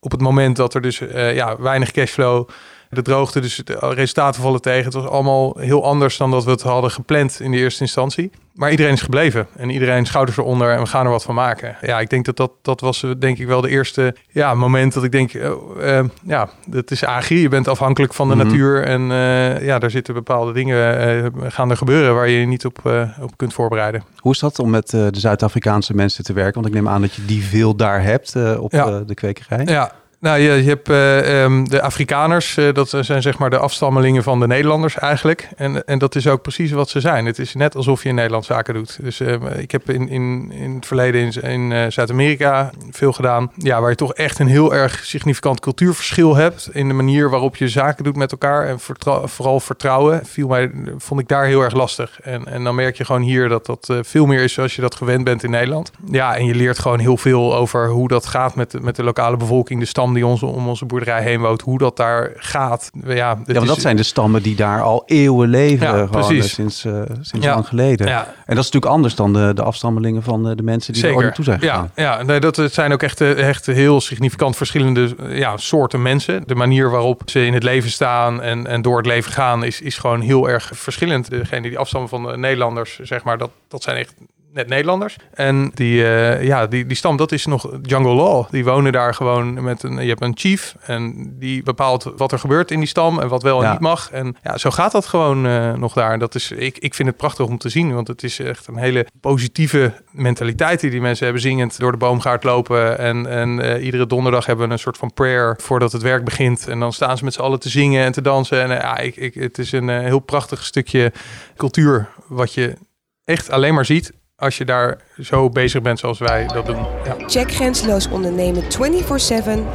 op 0.00 0.10
het 0.10 0.20
moment 0.20 0.56
dat 0.56 0.74
er 0.74 0.80
dus 0.80 1.00
uh, 1.00 1.34
ja, 1.34 1.60
weinig 1.60 1.90
cashflow 1.90 2.48
de 2.90 3.02
droogte, 3.02 3.40
dus 3.40 3.56
de 3.64 3.78
resultaten 3.78 4.42
vallen 4.42 4.60
tegen. 4.60 4.84
Het 4.84 4.94
was 4.94 5.06
allemaal 5.06 5.56
heel 5.58 5.84
anders 5.84 6.16
dan 6.16 6.30
dat 6.30 6.44
we 6.44 6.50
het 6.50 6.62
hadden 6.62 6.90
gepland 6.90 7.40
in 7.40 7.50
de 7.50 7.56
eerste 7.56 7.82
instantie. 7.82 8.30
Maar 8.54 8.70
iedereen 8.70 8.92
is 8.92 9.00
gebleven 9.00 9.46
en 9.56 9.70
iedereen 9.70 10.06
schouders 10.06 10.36
eronder 10.36 10.72
en 10.72 10.80
we 10.80 10.86
gaan 10.86 11.04
er 11.04 11.10
wat 11.10 11.22
van 11.22 11.34
maken. 11.34 11.76
Ja, 11.80 12.00
ik 12.00 12.10
denk 12.10 12.24
dat 12.24 12.36
dat, 12.36 12.52
dat 12.62 12.80
was 12.80 13.02
eh, 13.02 13.10
denk 13.18 13.38
ik 13.38 13.46
wel 13.46 13.60
de 13.60 13.68
eerste 13.68 14.14
ja, 14.28 14.54
moment 14.54 14.92
dat 14.92 15.04
ik 15.04 15.12
denk, 15.12 15.32
uh, 15.32 15.50
uh, 15.78 16.00
ja, 16.22 16.48
dat 16.66 16.90
is 16.90 17.04
agri. 17.04 17.40
Je 17.40 17.48
bent 17.48 17.68
afhankelijk 17.68 18.14
van 18.14 18.28
de 18.28 18.34
mm 18.34 18.40
-hmm. 18.40 18.48
natuur 18.48 18.84
en 18.84 19.00
uh, 19.10 19.64
ja, 19.64 19.78
daar 19.78 19.90
zitten 19.90 20.14
bepaalde 20.14 20.52
dingen 20.52 21.32
gaan 21.52 21.70
er 21.70 21.76
gebeuren 21.76 22.14
waar 22.14 22.28
je 22.28 22.40
je 22.40 22.46
niet 22.46 22.64
op, 22.64 22.78
op 23.20 23.36
kunt 23.36 23.52
voorbereiden. 23.52 24.02
Hoe 24.16 24.32
is 24.32 24.38
dat 24.38 24.58
om 24.58 24.70
met 24.70 24.90
de 24.90 25.10
Zuid-Afrikaanse 25.12 25.94
mensen 25.94 26.24
te 26.24 26.32
werken? 26.32 26.54
Want 26.54 26.66
ik 26.66 26.72
neem 26.72 26.88
aan 26.88 27.00
dat 27.00 27.14
je 27.14 27.24
die 27.24 27.44
veel 27.44 27.76
daar 27.76 28.02
hebt 28.02 28.56
op 28.58 28.72
ja. 28.72 29.00
de 29.00 29.14
kwekerij. 29.14 29.64
Ja, 29.64 29.92
Nou, 30.20 30.38
je, 30.40 30.50
hebt 30.50 30.88
eh, 30.88 31.42
ehm, 31.42 31.64
de 31.64 31.82
Afrikaners, 31.82 32.56
eh, 32.56 32.74
dat 32.74 32.88
zijn 33.00 33.22
zeg 33.22 33.38
maar 33.38 33.50
de 33.50 33.58
afstammelingen 33.58 34.22
van 34.22 34.40
de 34.40 34.46
Nederlanders 34.46 34.94
eigenlijk. 34.98 35.48
En, 35.56 35.84
en 35.84 35.98
dat 35.98 36.14
is 36.14 36.26
ook 36.26 36.42
precies 36.42 36.70
wat 36.70 36.88
ze 36.88 37.00
zijn. 37.00 37.26
Het 37.26 37.38
is 37.38 37.54
net 37.54 37.76
alsof 37.76 38.02
je 38.02 38.08
in 38.08 38.14
Nederland 38.14 38.44
zaken 38.44 38.74
doet. 38.74 38.98
Dus 39.02 39.20
eh, 39.20 39.34
ik 39.58 39.70
heb 39.70 39.90
in, 39.90 40.08
in, 40.08 40.52
in 40.52 40.74
het 40.74 40.86
verleden 40.86 41.20
in, 41.20 41.42
in 41.42 41.72
eh, 41.72 41.84
Zuid-Amerika 41.88 42.70
veel 42.90 43.12
gedaan. 43.12 43.50
Ja, 43.56 43.80
waar 43.80 43.90
je 43.90 43.96
toch 43.96 44.14
echt 44.14 44.38
een 44.38 44.46
heel 44.46 44.74
erg 44.74 45.04
significant 45.04 45.60
cultuurverschil 45.60 46.36
hebt. 46.36 46.68
In 46.72 46.88
de 46.88 46.94
manier 46.94 47.30
waarop 47.30 47.56
je 47.56 47.68
zaken 47.68 48.04
doet 48.04 48.16
met 48.16 48.32
elkaar. 48.32 48.66
En 48.66 48.78
vooral 49.24 49.60
vertrouwen 49.60 50.26
viel 50.26 50.48
mij, 50.48 50.70
vond 50.96 51.20
ik 51.20 51.28
daar 51.28 51.44
heel 51.44 51.60
erg 51.60 51.74
lastig. 51.74 52.20
En, 52.20 52.46
en 52.46 52.64
dan 52.64 52.74
merk 52.74 52.96
je 52.96 53.04
gewoon 53.04 53.22
hier 53.22 53.48
dat 53.48 53.66
dat 53.66 53.88
veel 54.02 54.26
meer 54.26 54.42
is 54.42 54.52
zoals 54.52 54.76
je 54.76 54.82
dat 54.82 54.94
gewend 54.94 55.24
bent 55.24 55.42
in 55.42 55.50
Nederland. 55.50 55.90
Ja, 56.10 56.36
en 56.36 56.44
je 56.44 56.54
leert 56.54 56.78
gewoon 56.78 56.98
heel 56.98 57.16
veel 57.16 57.54
over 57.54 57.88
hoe 57.88 58.08
dat 58.08 58.26
gaat 58.26 58.54
met, 58.54 58.82
met 58.82 58.96
de 58.96 59.02
lokale 59.02 59.36
bevolking. 59.36 59.80
De 59.80 59.86
stam 59.86 60.09
die 60.14 60.26
onze, 60.26 60.46
om 60.46 60.68
onze 60.68 60.84
boerderij 60.84 61.22
heen 61.22 61.40
woont. 61.40 61.60
Hoe 61.62 61.78
dat 61.78 61.96
daar 61.96 62.32
gaat. 62.36 62.90
Ja, 63.04 63.14
Ja, 63.14 63.60
is- 63.60 63.66
dat 63.66 63.80
zijn 63.80 63.96
de 63.96 64.02
stammen 64.02 64.42
die 64.42 64.56
daar 64.56 64.82
al 64.82 65.02
eeuwen 65.06 65.48
leven. 65.48 65.86
Ja, 65.86 65.92
gewoon, 65.92 66.08
precies. 66.08 66.44
eh, 66.46 66.50
sinds, 66.50 66.84
eh, 66.84 66.92
sinds 67.20 67.46
Ja. 67.46 67.52
lang 67.54 67.66
geleden. 67.68 68.06
Ja, 68.06 68.18
En 68.26 68.54
dat 68.54 68.64
is 68.64 68.70
natuurlijk 68.70 68.92
anders 68.92 69.14
dan 69.14 69.32
de, 69.32 69.50
de 69.54 69.62
afstammelingen 69.62 70.22
van 70.22 70.48
eh, 70.48 70.56
de 70.56 70.62
mensen 70.62 70.92
die 70.92 71.06
er 71.06 71.14
ooit 71.14 71.24
naartoe 71.24 71.44
zijn 71.44 71.60
gegaan. 71.60 71.90
Ja, 71.94 72.02
ja 72.16 72.22
nee, 72.22 72.40
dat 72.40 72.56
het 72.56 72.72
zijn 72.74 72.92
ook 72.92 73.02
echt, 73.02 73.20
echt 73.20 73.66
heel 73.66 74.00
significant 74.00 74.56
verschillende 74.56 75.14
ja, 75.28 75.56
soorten 75.56 76.02
mensen. 76.02 76.42
De 76.46 76.54
manier 76.54 76.90
waarop 76.90 77.22
ze 77.24 77.46
in 77.46 77.54
het 77.54 77.62
leven 77.62 77.90
staan 77.90 78.42
en, 78.42 78.66
en 78.66 78.82
door 78.82 78.96
het 78.96 79.06
leven 79.06 79.32
gaan 79.32 79.64
is, 79.64 79.80
is 79.80 79.98
gewoon 79.98 80.20
heel 80.20 80.48
erg 80.48 80.70
verschillend. 80.74 81.30
Degene 81.30 81.68
die 81.68 81.78
afstammen 81.78 82.08
van 82.08 82.22
de 82.22 82.36
Nederlanders, 82.36 82.98
zeg 82.98 83.24
maar, 83.24 83.38
dat, 83.38 83.50
dat 83.68 83.82
zijn 83.82 83.96
echt 83.96 84.14
net 84.52 84.68
Nederlanders. 84.68 85.16
En 85.34 85.70
die, 85.74 86.04
eh, 86.04 86.42
ja, 86.44 86.66
die, 86.66 86.86
die 86.86 86.96
stam, 86.96 87.16
dat 87.16 87.32
is 87.32 87.46
nog 87.46 87.70
jungle 87.82 88.14
law. 88.14 88.44
Die 88.50 88.64
wonen 88.64 88.92
daar 88.92 89.14
gewoon 89.14 89.62
met 89.64 89.82
een, 89.82 90.02
je 90.02 90.08
hebt 90.08 90.22
een 90.22 90.36
chief 90.38 90.74
en 90.80 91.32
die 91.38 91.62
bepaalt 91.62 92.12
wat 92.16 92.32
er 92.32 92.38
gebeurt 92.38 92.70
in 92.70 92.78
die 92.78 92.88
stam 92.88 93.18
en 93.20 93.28
wat 93.28 93.42
wel 93.42 93.58
en 93.58 93.64
Ja. 93.64 93.70
niet 93.70 93.80
mag. 93.80 94.10
En 94.10 94.36
ja, 94.42 94.58
zo 94.58 94.70
gaat 94.70 94.92
dat 94.92 95.06
gewoon 95.06 95.46
eh, 95.46 95.72
nog 95.72 95.92
daar. 95.92 96.18
Dat 96.18 96.34
is, 96.34 96.50
ik, 96.50 96.78
ik 96.78 96.94
vind 96.94 97.08
het 97.08 97.16
prachtig 97.16 97.46
om 97.46 97.58
te 97.58 97.68
zien, 97.68 97.94
want 97.94 98.08
het 98.08 98.22
is 98.22 98.38
echt 98.38 98.66
een 98.66 98.76
hele 98.76 99.06
positieve 99.20 99.92
mentaliteit 100.10 100.80
die 100.80 100.90
die 100.90 101.00
mensen 101.00 101.24
hebben. 101.24 101.42
Zingend 101.42 101.78
door 101.78 101.92
de 101.92 101.98
boomgaard 101.98 102.44
lopen 102.44 102.98
en, 102.98 103.26
en 103.26 103.60
eh, 103.60 103.84
iedere 103.84 104.06
donderdag 104.06 104.46
hebben 104.46 104.66
we 104.66 104.72
een 104.72 104.78
soort 104.78 104.96
van 104.96 105.12
prayer 105.12 105.58
voordat 105.62 105.92
het 105.92 106.02
werk 106.02 106.24
begint. 106.24 106.68
En 106.68 106.80
dan 106.80 106.92
staan 106.92 107.18
ze 107.18 107.24
met 107.24 107.34
z'n 107.34 107.40
allen 107.40 107.60
te 107.60 107.68
zingen 107.68 108.04
en 108.04 108.12
te 108.12 108.22
dansen. 108.22 108.62
En 108.62 108.68
ja, 108.68 108.98
ik, 108.98 109.16
ik, 109.16 109.34
het 109.34 109.58
is 109.58 109.72
een 109.72 109.88
heel 109.88 110.18
prachtig 110.20 110.64
stukje 110.64 111.12
cultuur 111.56 112.08
wat 112.26 112.54
je 112.54 112.76
echt 113.24 113.50
alleen 113.50 113.74
maar 113.74 113.84
ziet 113.84 114.12
als 114.40 114.58
je 114.58 114.64
daar 114.64 114.98
zo 115.20 115.48
bezig 115.48 115.82
bent 115.82 115.98
zoals 115.98 116.18
wij 116.18 116.46
dat 116.46 116.66
doen. 116.66 116.86
Ja. 117.04 117.16
Check 117.26 117.52
Grenzeloos 117.52 118.08
Ondernemen 118.08 118.62
24-7 118.62 118.66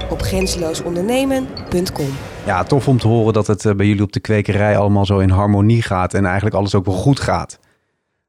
op 0.10 0.22
grenzeloosondernemen.com. 0.22 2.10
Ja, 2.46 2.64
tof 2.64 2.88
om 2.88 2.98
te 2.98 3.08
horen 3.08 3.34
dat 3.34 3.48
het 3.48 3.66
eh, 3.66 3.74
bij 3.74 3.86
jullie 3.86 4.04
op 4.04 4.12
de 4.12 4.20
kwekerij 4.20 4.78
allemaal 4.78 5.06
zo 5.06 5.20
in 5.20 5.30
harmonie 5.30 5.82
gaat 5.82 6.14
en 6.14 6.26
eigenlijk 6.26 6.56
alles 6.56 6.76
ook 6.76 6.86
wel 6.86 6.96
goed 6.96 7.20
gaat. 7.20 7.60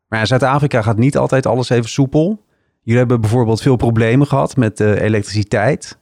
Maar 0.08 0.18
ja, 0.18 0.24
Zuid-Afrika 0.24 0.82
gaat 0.82 0.96
niet 0.96 1.16
altijd 1.16 1.46
alles 1.46 1.68
even 1.68 1.90
soepel. 1.90 2.44
Jullie 2.82 3.00
hebben 3.00 3.20
bijvoorbeeld 3.20 3.62
veel 3.62 3.76
problemen 3.76 4.26
gehad 4.26 4.56
met 4.56 4.76
de 4.76 5.00
elektriciteit. 5.00 5.98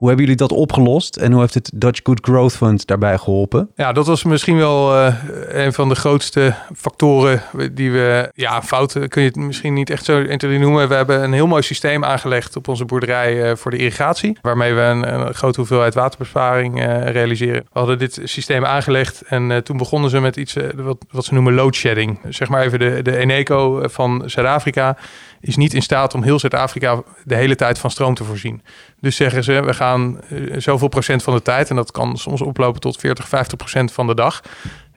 Hoe 0.00 0.08
hebben 0.08 0.26
jullie 0.26 0.40
dat 0.40 0.52
opgelost 0.58 1.16
en 1.16 1.32
hoe 1.32 1.40
heeft 1.40 1.54
het 1.54 1.70
Dutch 1.74 2.00
Good 2.02 2.18
Growth 2.22 2.56
Fund 2.56 2.86
daarbij 2.86 3.18
geholpen? 3.18 3.70
Ja, 3.74 3.92
dat 3.92 4.06
was 4.06 4.22
misschien 4.24 4.56
wel 4.56 4.96
eh, 4.96 5.14
een 5.48 5.72
van 5.72 5.88
de 5.88 5.94
grootste 5.94 6.54
factoren 6.76 7.42
die 7.72 7.92
we... 7.92 8.30
Ja, 8.34 8.62
fouten 8.62 9.08
kun 9.08 9.22
je 9.22 9.28
het 9.28 9.36
misschien 9.36 9.74
niet 9.74 9.90
echt 9.90 10.04
zo 10.04 10.16
1, 10.16 10.24
2, 10.24 10.38
3 10.38 10.58
noemen. 10.58 10.88
We 10.88 10.94
hebben 10.94 11.22
een 11.22 11.32
heel 11.32 11.46
mooi 11.46 11.62
systeem 11.62 12.04
aangelegd 12.04 12.56
op 12.56 12.68
onze 12.68 12.84
boerderij 12.84 13.50
eh, 13.50 13.56
voor 13.56 13.70
de 13.70 13.76
irrigatie. 13.76 14.38
Waarmee 14.42 14.74
we 14.74 14.80
een, 14.80 15.34
grote 15.34 15.58
hoeveelheid 15.58 15.94
waterbesparing 15.94 16.80
eh, 16.80 17.10
realiseren. 17.10 17.62
We 17.72 17.78
hadden 17.78 17.98
dit 17.98 18.20
systeem 18.24 18.64
aangelegd 18.64 19.22
en 19.22 19.50
eh, 19.50 19.56
toen 19.56 19.76
begonnen 19.76 20.10
ze 20.10 20.20
met 20.20 20.36
iets 20.36 20.56
eh, 20.56 20.68
wat, 20.74 21.04
wat 21.10 21.24
ze 21.24 21.34
noemen 21.34 21.54
load 21.54 21.74
shedding. 21.74 22.20
Zeg 22.28 22.48
maar 22.48 22.62
even 22.62 22.78
de, 22.78 23.02
de 23.02 23.16
Eneco 23.16 23.82
van 23.88 24.22
Zuid-Afrika 24.26 24.96
is 25.40 25.56
niet 25.56 25.74
in 25.74 25.82
staat 25.82 26.14
om 26.14 26.22
heel 26.22 26.38
Zuid-Afrika 26.38 27.02
de 27.24 27.34
hele 27.34 27.54
tijd 27.54 27.78
van 27.78 27.90
stroom 27.90 28.14
te 28.14 28.24
voorzien. 28.24 28.62
Dus 29.00 29.16
zeggen 29.16 29.44
ze, 29.44 29.52
we 29.52 29.74
gaan 29.74 30.20
eh, 30.20 30.38
zoveel 30.56 30.88
procent 30.88 31.22
van 31.22 31.34
de 31.34 31.42
tijd, 31.42 31.70
en 31.70 31.76
dat 31.76 31.90
kan 31.90 32.16
soms 32.16 32.40
oplopen 32.40 32.80
tot 32.80 32.96
40, 32.96 33.28
50 33.28 33.56
procent 33.58 33.92
van 33.92 34.06
de 34.06 34.14
dag, 34.14 34.42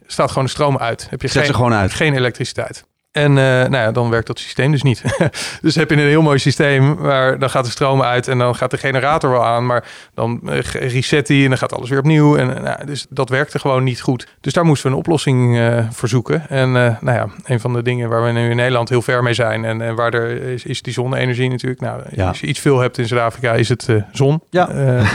staat 0.08 0.30
gewoon 0.30 0.44
de 0.44 0.50
stroom 0.50 0.78
uit. 0.78 1.08
Heb 1.10 1.22
je 1.22 1.28
Zet 1.28 1.38
geen, 1.38 1.46
ze 1.46 1.54
gewoon 1.54 1.74
uit. 1.74 1.94
geen 1.94 2.14
elektriciteit. 2.16 2.86
En 3.14 3.30
eh, 3.30 3.44
nou 3.44 3.76
ja, 3.76 3.92
dan 3.92 4.10
werkt 4.10 4.28
dat 4.28 4.40
systeem 4.40 4.72
dus 4.72 4.82
niet. 4.82 5.04
dus 5.62 5.76
heb 5.76 5.90
je 5.90 5.96
een 5.96 6.02
heel 6.02 6.22
mooi 6.22 6.40
systeem 6.40 6.96
waar 6.96 7.40
dan 7.40 7.50
gaat 7.50 7.66
de 7.66 7.72
stroom 7.72 8.02
uit 8.02 8.28
en 8.28 8.38
dan 8.38 8.56
gaat 8.56 8.72
de 8.72 8.78
generator 8.78 9.30
wel 9.30 9.46
aan, 9.46 9.66
maar 9.66 9.86
dan 10.14 10.40
eh, 10.46 10.60
reset 10.62 11.28
die 11.28 11.44
en 11.44 11.50
dan 11.50 11.58
gaat 11.58 11.74
alles 11.74 11.90
weer 11.90 12.00
opnieuw. 12.00 12.38
En 12.38 12.56
eh, 12.56 12.64
nou, 12.64 12.86
dus 12.86 13.06
dat 13.10 13.30
werkte 13.30 13.60
gewoon 13.60 13.84
niet 13.84 14.02
goed. 14.02 14.28
Dus 14.42 14.54
daar 14.54 14.66
moesten 14.66 14.90
we 14.90 14.94
een 14.94 15.00
oplossing 15.00 15.60
eh, 15.60 15.86
voor 15.92 16.10
zoeken. 16.10 16.50
En 16.50 16.72
nou 16.72 17.12
ja, 17.12 17.28
een 17.44 17.60
van 17.60 17.74
de 17.74 17.82
dingen 17.82 18.10
waar 18.10 18.24
we 18.24 18.32
nu 18.32 18.50
in 18.50 18.56
Nederland 18.56 18.90
heel 18.90 19.02
ver 19.02 19.24
mee 19.24 19.34
zijn 19.34 19.66
en, 19.66 19.82
en 19.82 19.96
waar 19.96 20.14
er 20.14 20.42
is, 20.42 20.64
is 20.64 20.82
die 20.82 20.94
zonne-energie 20.94 21.50
natuurlijk. 21.50 21.82
Nou, 21.82 22.02
Ja. 22.10 22.28
als 22.28 22.40
je 22.40 22.48
iets 22.48 22.60
veel 22.60 22.80
hebt 22.80 22.98
in 22.98 23.08
Zuid-Afrika 23.08 23.54
is 23.54 23.70
het 23.70 23.88
zon. 24.12 24.42
Ja. 24.50 24.66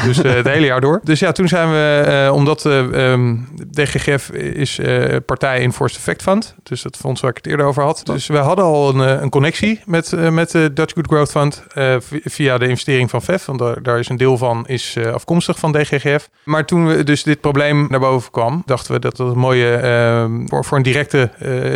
Dus 0.05 0.17
het 0.17 0.49
hele 0.49 0.67
jaar 0.67 0.81
door. 0.81 1.01
Dus 1.03 1.19
ja, 1.19 1.33
toen 1.33 1.49
zijn 1.49 1.71
we, 1.71 2.31
omdat 2.33 2.67
eh 2.67 3.13
ehm, 3.13 3.37
DGGF 3.71 4.31
is 4.31 4.81
partij 5.27 5.61
in 5.61 5.73
Forced 5.73 5.99
Effect 5.99 6.23
Fund. 6.23 6.55
Dus 6.63 6.83
dat 6.83 6.97
fonds 6.97 7.21
waar 7.21 7.31
ik 7.31 7.37
het 7.37 7.47
eerder 7.47 7.67
over 7.67 7.83
had. 7.83 7.88
Dus 7.97 8.27
we 8.27 8.37
hadden 8.37 8.65
al 8.65 8.89
een, 8.95 9.01
eh, 9.17 9.23
een 9.23 9.31
connectie 9.31 9.81
met, 9.87 10.13
eh, 10.13 10.29
met 10.29 10.51
de 10.51 10.73
Dutch 10.73 10.95
Good 10.95 11.07
Growth 11.07 11.31
Fund 11.31 11.63
eh, 11.75 11.97
vi- 12.01 12.21
via 12.25 12.59
de 12.59 12.69
investering 12.69 13.11
van 13.11 13.23
VEF. 13.23 13.45
Want 13.47 13.59
daar, 13.59 13.83
daar 13.83 13.99
is 13.99 14.09
een 14.09 14.17
deel 14.17 14.37
van 14.37 14.67
is 14.67 14.97
afkomstig 15.13 15.59
van 15.59 15.73
DGGF. 15.73 16.29
Maar 16.45 16.65
toen 16.67 16.87
we 16.87 17.05
dus 17.05 17.23
dit 17.23 17.41
probleem 17.41 17.87
naar 17.91 18.01
boven 18.01 18.31
kwam, 18.31 18.63
dachten 18.67 18.93
we 18.93 18.99
dat 19.01 19.17
dat 19.17 19.31
een 19.31 19.39
mooie 19.39 19.75
ehm, 19.75 20.47
voor, 20.47 20.65
voor 20.65 20.77
een 20.77 20.83
directe 20.83 21.31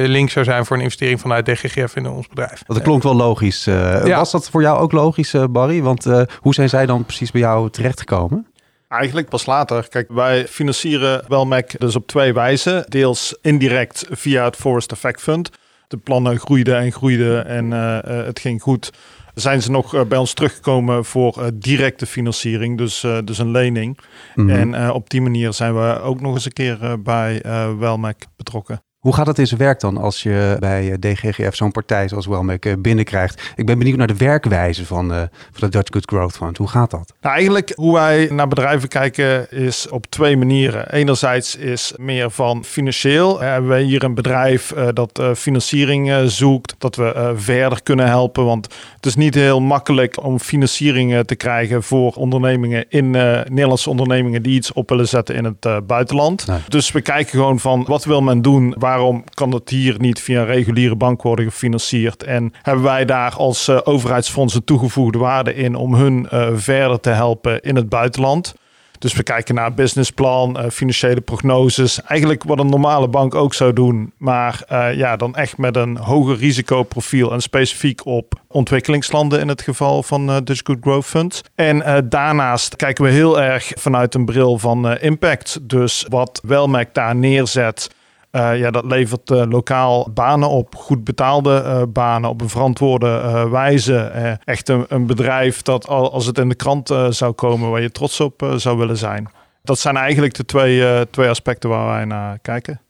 link 0.07 0.31
zou 0.31 0.45
zijn 0.45 0.67
voor 0.67 0.77
een 0.77 0.83
investering 0.83 1.21
vanuit 1.21 1.47
DGGF 1.47 1.97
in 1.97 2.07
ons 2.07 2.29
bedrijf. 2.29 2.63
Dat 2.67 2.83
klonk 2.83 3.03
wel 3.03 3.17
logisch. 3.17 3.67
eh. 3.67 4.07
Ja. 4.07 4.17
Was 4.17 4.31
dat 4.31 4.51
voor 4.51 4.63
jou 4.63 4.79
ook 4.79 4.93
logisch, 4.93 5.35
Barry? 5.51 5.83
Want 5.83 6.07
eh, 6.07 6.23
hoe 6.39 6.55
zijn 6.55 6.69
zij 6.69 6.87
dan 6.87 7.05
precies 7.05 7.31
bij 7.31 7.41
jou 7.41 7.71
terechtgekomen? 7.71 8.47
Eigenlijk 8.89 9.29
pas 9.29 9.47
later. 9.47 9.89
Kijk, 9.89 10.07
wij 10.11 10.47
financieren 10.49 11.25
Welmac 11.29 11.71
dus 11.79 11.97
op 11.97 12.07
twee 12.07 12.33
wijzen. 12.33 12.85
Deels 12.89 13.37
indirect 13.43 14.07
via 14.11 14.45
het 14.45 14.57
Forest 14.57 14.93
Effect 14.93 15.21
Fund. 15.23 15.51
De 15.93 15.99
plannen 15.99 16.39
groeiden 16.39 16.79
en 16.79 16.93
groeiden 16.93 17.47
en 17.47 17.73
eh, 17.73 17.99
eh, 17.99 18.27
het 18.27 18.39
ging 18.39 18.63
goed. 18.63 18.93
Zijn 19.35 19.63
ze 19.63 19.71
nog 19.71 19.95
eh, 19.95 20.05
bij 20.05 20.19
ons 20.19 20.35
teruggekomen 20.35 21.05
voor 21.05 21.51
directe 21.55 22.07
financiering, 22.07 22.79
dus, 22.79 23.07
dus 23.25 23.39
een 23.39 23.51
lening. 23.51 23.99
Mhm. 24.35 24.51
En 24.51 24.93
op 24.93 25.11
die 25.11 25.21
manier 25.21 25.53
zijn 25.53 25.75
we 25.75 26.01
ook 26.01 26.21
nog 26.21 26.35
eens 26.35 26.45
een 26.45 26.53
keer 26.53 27.03
bij 27.03 27.43
Welmac 27.79 28.17
betrokken. 28.37 28.83
Hoe 29.03 29.15
gaat 29.15 29.27
het 29.27 29.39
in 29.39 29.47
zijn 29.47 29.61
werk 29.61 29.81
dan 29.81 29.97
als 29.97 30.23
je 30.23 30.57
bij 30.59 30.91
eh, 30.93 30.99
DGGF 30.99 31.55
zo'n 31.57 31.71
partij 31.73 32.09
zoals 32.09 32.27
Wellmec 32.27 32.67
eh, 32.67 32.73
binnenkrijgt? 32.79 33.53
Ik 33.57 33.67
ben 33.67 33.79
benieuwd 33.79 33.97
naar 33.97 34.07
de 34.07 34.17
werkwijze 34.17 34.87
van, 34.87 35.13
eh, 35.13 35.19
van 35.53 35.61
de 35.61 35.69
Dutch 35.69 35.93
Good 35.93 36.05
Growth 36.07 36.37
Fund. 36.37 36.57
Hoe 36.57 36.69
gaat 36.69 36.91
dat? 36.91 37.13
Nou, 37.21 37.35
eigenlijk 37.35 37.73
hoe 37.75 37.95
wij 37.95 38.29
naar 38.31 38.49
bedrijven 38.49 38.89
kijken 38.89 39.51
is 39.51 39.89
op 39.89 40.07
twee 40.07 40.37
manieren. 40.37 40.93
Enerzijds 40.93 41.57
is 41.57 41.93
meer 41.97 42.31
van 42.31 42.65
financieel. 42.65 43.43
Eh, 43.43 43.51
Hebben 43.51 43.71
wij 43.71 43.83
hier 43.83 44.05
een 44.05 44.15
bedrijf 44.15 44.75
dat 44.93 45.23
financiering 45.37 46.31
zoekt, 46.31 46.75
dat 46.79 46.97
we 46.97 47.33
verder 47.37 47.83
kunnen 47.83 48.07
helpen. 48.07 48.45
Want 48.45 48.69
het 48.97 49.07
is 49.07 49.15
niet 49.15 49.35
heel 49.35 49.61
makkelijk 49.61 50.25
om 50.25 50.39
financiering 50.39 51.25
te 51.27 51.35
krijgen 51.35 51.83
voor 51.83 52.13
ondernemingen 52.13 52.85
in 52.89 53.11
Nederlandse 53.11 53.91
ondernemingen 53.91 54.43
die 54.43 54.55
iets 54.55 54.73
op 54.73 54.89
willen 54.89 55.09
zetten 55.09 55.35
in 55.35 55.45
het 55.45 55.87
buitenland. 55.87 56.47
Nee. 56.47 56.59
Dus 56.69 56.93
we 56.93 57.01
kijken 57.01 57.31
gewoon 57.31 57.59
van 57.59 57.85
wat 57.87 58.05
wil 58.05 58.21
men 58.23 58.43
doen? 58.43 58.75
Waarom 58.93 59.25
kan 59.35 59.53
het 59.53 59.69
hier 59.69 59.95
niet 59.99 60.21
via 60.21 60.41
een 60.41 60.47
reguliere 60.47 60.97
bank 60.97 61.23
worden 61.23 61.45
gefinancierd? 61.45 62.23
En 62.23 62.53
hebben 62.63 62.85
wij 62.85 63.05
daar 63.05 63.35
als 63.37 63.69
eh, 63.69 63.79
overheidsfondsen 63.85 64.65
toegevoegde 64.65 65.19
waarde 65.19 65.55
in 65.55 65.75
om 65.75 65.95
hun 65.95 66.29
eh, 66.29 66.49
verder 66.55 67.01
te 67.01 67.11
helpen 67.11 67.61
in 67.61 67.77
het 67.77 67.89
buitenland? 67.89 68.55
Dus 68.99 69.13
we 69.13 69.23
kijken 69.23 69.55
naar 69.55 69.75
businessplan, 69.75 70.59
eh, 70.59 70.71
financiële 70.71 71.21
prognoses. 71.21 72.03
Eigenlijk 72.03 72.45
wat 72.45 72.59
een 72.59 72.71
normale 72.71 73.09
bank 73.09 73.35
ook 73.35 73.55
zou 73.55 73.73
doen. 73.73 74.13
Maar 74.17 74.65
ja, 74.97 75.17
dan 75.17 75.35
echt 75.35 75.59
met 75.59 75.77
een 75.77 75.97
hoger 75.97 76.37
risicoprofiel 76.37 77.33
en 77.33 77.41
specifiek 77.41 78.07
op 78.07 78.41
ontwikkelingslanden 78.49 79.41
in 79.41 79.49
het 79.49 79.63
geval 79.63 80.03
van 80.03 80.27
Dutch 80.27 80.61
Good 80.65 80.79
Growth 80.81 81.07
Fund. 81.07 81.43
En 81.55 82.07
daarnaast 82.09 82.77
kijken 82.77 83.05
we 83.05 83.11
heel 83.11 83.41
erg 83.41 83.73
vanuit 83.75 84.15
een 84.15 84.25
bril 84.25 84.59
van 84.59 84.99
impact. 84.99 85.59
Dus 85.63 86.07
wat 86.09 86.41
Welmac 86.43 86.95
daar 86.95 87.17
neerzet. 87.17 87.91
Eh, 88.33 88.59
ja, 88.59 88.71
dat 88.71 88.85
levert 88.85 89.31
eh, 89.31 89.43
lokaal 89.49 90.11
banen 90.15 90.49
op, 90.49 90.75
goed 90.75 91.05
betaalde 91.05 91.57
eh, 91.57 91.83
banen 91.89 92.31
op 92.31 92.41
een 92.41 92.49
verantwoorde 92.49 93.47
wijze. 93.51 93.97
Echt 94.45 94.69
een, 94.69 94.85
een 94.89 95.07
bedrijf 95.07 95.63
dat 95.63 95.89
al, 95.89 96.13
als 96.13 96.27
het 96.27 96.39
in 96.39 96.49
de 96.49 96.55
krant 96.55 96.95
zou 97.09 97.33
komen, 97.33 97.71
waar 97.71 97.81
je 97.81 97.91
trots 97.91 98.21
op 98.21 98.53
zou 98.57 98.79
willen 98.79 98.97
zijn. 98.97 99.29
Dat 99.63 99.79
zijn 99.79 99.97
eigenlijk 99.97 100.35
de 100.35 100.45
twee, 100.45 101.11
twee 101.11 101.29
aspecten 101.29 101.71
waar 101.71 101.87
wij 101.87 102.05
naar 102.05 102.39
kijken. 102.39 102.81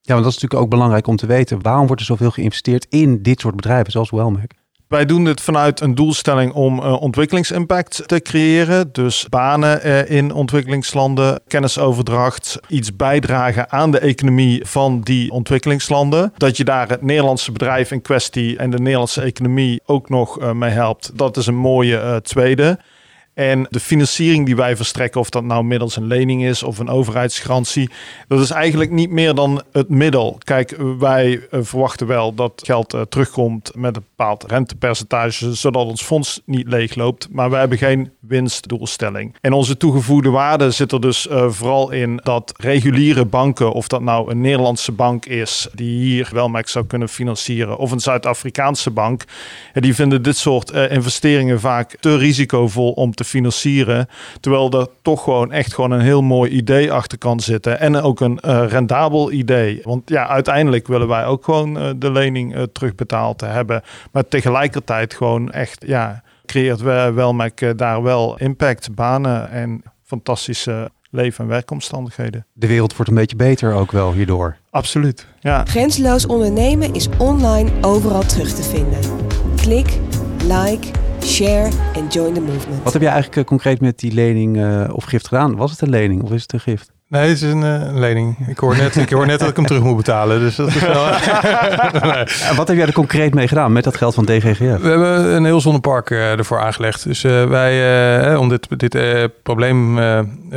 Ja, 0.00 0.12
want 0.12 0.24
dat 0.24 0.34
is 0.34 0.40
natuurlijk 0.40 0.62
ook 0.62 0.70
belangrijk 0.70 1.06
om 1.06 1.16
te 1.16 1.26
weten. 1.26 1.62
Waarom 1.62 1.86
wordt 1.86 2.00
er 2.00 2.06
zoveel 2.06 2.30
geïnvesteerd 2.30 2.86
in 2.88 3.22
dit 3.22 3.40
soort 3.40 3.56
bedrijven 3.56 3.92
zoals 3.92 4.10
Wellmec? 4.10 4.52
Wij 4.88 5.04
doen 5.04 5.24
dit 5.24 5.40
vanuit 5.40 5.80
een 5.80 5.94
doelstelling 5.94 6.52
om 6.52 6.78
uh, 6.78 7.02
ontwikkelingsimpact 7.02 8.02
te 8.06 8.20
creëren. 8.20 8.88
Dus 8.92 9.26
banen 9.28 9.86
uh, 9.86 10.10
in 10.10 10.32
ontwikkelingslanden, 10.32 11.40
kennisoverdracht, 11.46 12.58
iets 12.68 12.96
bijdragen 12.96 13.72
aan 13.72 13.90
de 13.90 13.98
economie 13.98 14.64
van 14.66 15.00
die 15.00 15.30
ontwikkelingslanden. 15.30 16.32
Dat 16.36 16.56
je 16.56 16.64
daar 16.64 16.88
het 16.88 17.02
Nederlandse 17.02 17.52
bedrijf 17.52 17.90
in 17.90 18.02
kwestie 18.02 18.56
en 18.56 18.70
de 18.70 18.78
Nederlandse 18.78 19.22
economie 19.22 19.80
ook 19.84 20.08
nog 20.08 20.40
uh, 20.40 20.52
mee 20.52 20.70
helpt. 20.70 21.18
Dat 21.18 21.36
is 21.36 21.46
een 21.46 21.56
mooie 21.56 22.20
tweede. 22.22 22.78
En 23.36 23.66
de 23.70 23.80
financiering 23.80 24.46
die 24.46 24.56
wij 24.56 24.76
verstrekken, 24.76 25.20
of 25.20 25.30
dat 25.30 25.44
nou 25.44 25.64
middels 25.64 25.96
een 25.96 26.06
lening 26.06 26.44
is 26.44 26.62
of 26.62 26.78
een 26.78 26.88
overheidsgarantie, 26.88 27.90
dat 28.28 28.40
is 28.40 28.50
eigenlijk 28.50 28.90
niet 28.90 29.10
meer 29.10 29.34
dan 29.34 29.62
het 29.72 29.88
middel. 29.88 30.38
Kijk, 30.44 30.76
wij 30.98 31.46
eh, 31.50 31.60
verwachten 31.62 32.06
wel 32.06 32.34
dat 32.34 32.62
geld 32.64 32.94
uh, 32.94 33.00
terugkomt 33.00 33.70
met 33.74 33.96
een 33.96 34.04
bepaald 34.16 34.44
rentepercentage, 34.50 35.54
zodat 35.54 35.86
ons 35.86 36.02
fonds 36.02 36.42
niet 36.44 36.68
leegloopt. 36.68 37.28
Maar 37.30 37.50
wij 37.50 37.60
hebben 37.60 37.78
geen 37.78 38.10
winstdoelstelling. 38.20 39.34
En 39.40 39.52
onze 39.52 39.76
toegevoegde 39.76 40.30
waarde 40.30 40.70
zit 40.70 40.92
er 40.92 41.00
dus 41.00 41.26
uh, 41.26 41.50
vooral 41.50 41.90
in 41.90 42.20
dat 42.22 42.52
reguliere 42.56 43.24
banken, 43.24 43.72
of 43.72 43.88
dat 43.88 44.00
nou 44.00 44.30
een 44.30 44.40
Nederlandse 44.40 44.92
bank 44.92 45.26
is, 45.26 45.68
die 45.72 45.98
hier 45.98 46.28
wel 46.32 46.48
mee 46.48 46.62
zou 46.66 46.86
kunnen 46.86 47.08
financieren, 47.08 47.76
of 47.76 47.90
een 47.90 48.00
Zuid-Afrikaanse 48.00 48.90
bank, 48.90 49.24
die 49.72 49.94
vinden 49.94 50.22
dit 50.22 50.36
soort 50.36 50.70
investeringen 50.70 51.60
vaak 51.60 51.96
te 52.00 52.16
risicovol 52.16 52.90
om 52.90 53.14
te 53.14 53.24
financieren. 53.26 54.08
Terwijl 54.40 54.70
er 54.70 54.86
toch 55.02 55.22
gewoon 55.22 55.52
echt 55.52 55.74
gewoon 55.74 55.90
een 55.90 56.00
heel 56.00 56.22
mooi 56.22 56.50
idee 56.50 56.92
achter 56.92 57.18
kan 57.18 57.40
zitten. 57.40 57.80
En 57.80 57.96
ook 57.96 58.20
een 58.20 58.38
uh, 58.46 58.64
rendabel 58.68 59.32
idee. 59.32 59.80
Want 59.82 60.08
ja, 60.08 60.28
uiteindelijk 60.28 60.86
willen 60.86 61.08
wij 61.08 61.24
ook 61.24 61.44
gewoon 61.44 61.82
uh, 61.82 61.90
de 61.96 62.10
lening 62.10 62.56
uh, 62.56 62.62
terugbetaald 62.62 63.40
hebben. 63.40 63.82
Maar 64.12 64.28
tegelijkertijd 64.28 65.14
gewoon 65.14 65.50
echt, 65.52 65.84
ja, 65.86 66.22
creëert 66.46 66.80
Welmec 66.80 67.78
daar 67.78 68.02
wel 68.02 68.38
impact, 68.38 68.94
banen 68.94 69.50
en 69.50 69.82
fantastische 70.04 70.90
leven- 71.10 71.44
en 71.44 71.50
werkomstandigheden. 71.50 72.46
De 72.52 72.66
wereld 72.66 72.96
wordt 72.96 73.10
een 73.10 73.16
beetje 73.16 73.36
beter 73.36 73.72
ook 73.72 73.92
wel 73.92 74.12
hierdoor. 74.12 74.56
Absoluut, 74.70 75.26
ja. 75.40 75.64
Grenzeloos 75.64 76.26
ondernemen 76.26 76.94
is 76.94 77.08
online 77.18 77.70
overal 77.80 78.22
terug 78.22 78.52
te 78.52 78.62
vinden. 78.62 79.00
Klik, 79.56 79.98
like 80.42 80.88
share 81.26 81.68
en 81.92 82.06
join 82.08 82.32
the 82.32 82.40
movement. 82.40 82.82
Wat 82.82 82.92
heb 82.92 83.02
je 83.02 83.08
eigenlijk 83.08 83.36
uh, 83.36 83.44
concreet 83.44 83.80
met 83.80 83.98
die 83.98 84.12
lening 84.12 84.56
uh, 84.56 84.84
of 84.92 85.04
gift 85.04 85.28
gedaan? 85.28 85.56
Was 85.56 85.70
het 85.70 85.80
een 85.80 85.90
lening 85.90 86.22
of 86.22 86.32
is 86.32 86.42
het 86.42 86.52
een 86.52 86.60
gift? 86.60 86.94
Nee, 87.08 87.28
het 87.28 87.30
is 87.30 87.42
een 87.42 87.62
uh, 87.62 87.98
lening. 87.98 88.48
Ik 88.48 88.58
hoor, 88.58 88.76
net, 88.76 88.96
ik 88.96 89.10
hoor 89.10 89.26
net 89.26 89.38
dat 89.38 89.48
ik 89.48 89.56
hem 89.56 89.66
terug 89.66 89.82
moet 89.82 89.96
betalen. 89.96 90.38
Dus 90.40 90.56
dat 90.56 90.68
is 90.68 90.80
wel... 90.80 91.04
nee. 92.12 92.24
Wat 92.56 92.68
heb 92.68 92.76
jij 92.76 92.86
er 92.86 92.92
concreet 92.92 93.34
mee 93.34 93.48
gedaan 93.48 93.72
met 93.72 93.84
dat 93.84 93.96
geld 93.96 94.14
van 94.14 94.24
DGGF? 94.24 94.58
We 94.58 94.88
hebben 94.88 95.34
een 95.34 95.44
heel 95.44 95.60
zonnepark 95.60 96.10
ervoor 96.10 96.60
aangelegd. 96.60 97.04
Dus 97.04 97.22
wij, 97.22 98.36
om 98.36 98.48
dit, 98.48 98.68
dit 98.78 98.98
probleem 99.42 99.96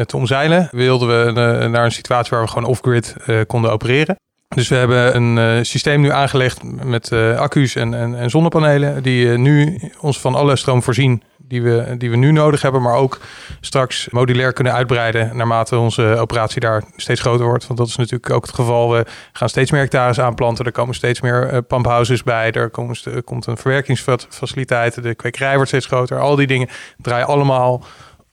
te 0.06 0.18
omzeilen, 0.18 0.68
wilden 0.72 1.08
we 1.08 1.32
naar 1.68 1.86
een 1.86 1.92
situatie 1.92 2.32
waar 2.32 2.42
we 2.42 2.48
gewoon 2.48 2.70
off-grid 2.70 3.16
konden 3.48 3.72
opereren. 3.72 4.16
Dus 4.56 4.68
we 4.68 4.76
hebben 4.76 5.16
een 5.16 5.58
uh, 5.58 5.64
systeem 5.64 6.02
nu 6.02 6.12
aangelegd 6.12 6.64
met 6.84 7.12
uh, 7.12 7.38
accu's 7.38 7.76
en, 7.76 7.94
en, 7.94 8.16
en, 8.16 8.30
zonnepanelen. 8.30 9.04
Die 9.04 9.26
uh, 9.26 9.38
nu 9.38 9.80
ons 10.00 10.20
van 10.20 10.36
alle 10.36 10.56
stroom 10.56 10.84
voorzien 10.84 11.24
die 11.38 11.62
we, 11.62 11.96
die 11.98 12.10
we 12.10 12.16
nu 12.16 12.32
nodig 12.32 12.62
hebben. 12.62 12.82
Maar 12.82 12.96
ook 12.96 13.20
straks 13.62 14.10
modulair 14.10 14.54
kunnen 14.54 14.74
uitbreiden 14.74 15.38
naarmate 15.38 15.78
onze 15.78 16.16
operatie 16.20 16.60
daar 16.60 16.84
steeds 16.96 17.22
groter 17.22 17.46
wordt. 17.46 17.68
Want 17.68 17.80
dat 17.80 17.88
is 17.88 17.96
natuurlijk 17.96 18.30
ook 18.30 18.46
het 18.46 18.56
geval. 18.56 18.92
We 18.92 19.06
gaan 19.34 19.50
steeds 19.50 19.72
meer 19.72 19.82
hectares 19.82 20.20
aanplanten. 20.20 20.66
Er 20.66 20.72
komen 20.72 20.96
steeds 20.96 21.22
meer 21.22 21.64
pumphouses 21.64 22.24
bij. 22.24 22.52
Er 22.52 22.70
komt, 22.70 23.04
komt 23.24 23.46
een 23.46 23.58
verwerkingsfaciliteit. 23.58 25.04
De 25.04 25.16
kwekerij 25.16 25.54
wordt 25.56 25.70
steeds 25.70 25.86
groter. 25.86 26.20
Al 26.20 26.36
die 26.36 26.48
dingen 26.48 26.70
draaien 26.98 27.28
allemaal 27.28 27.84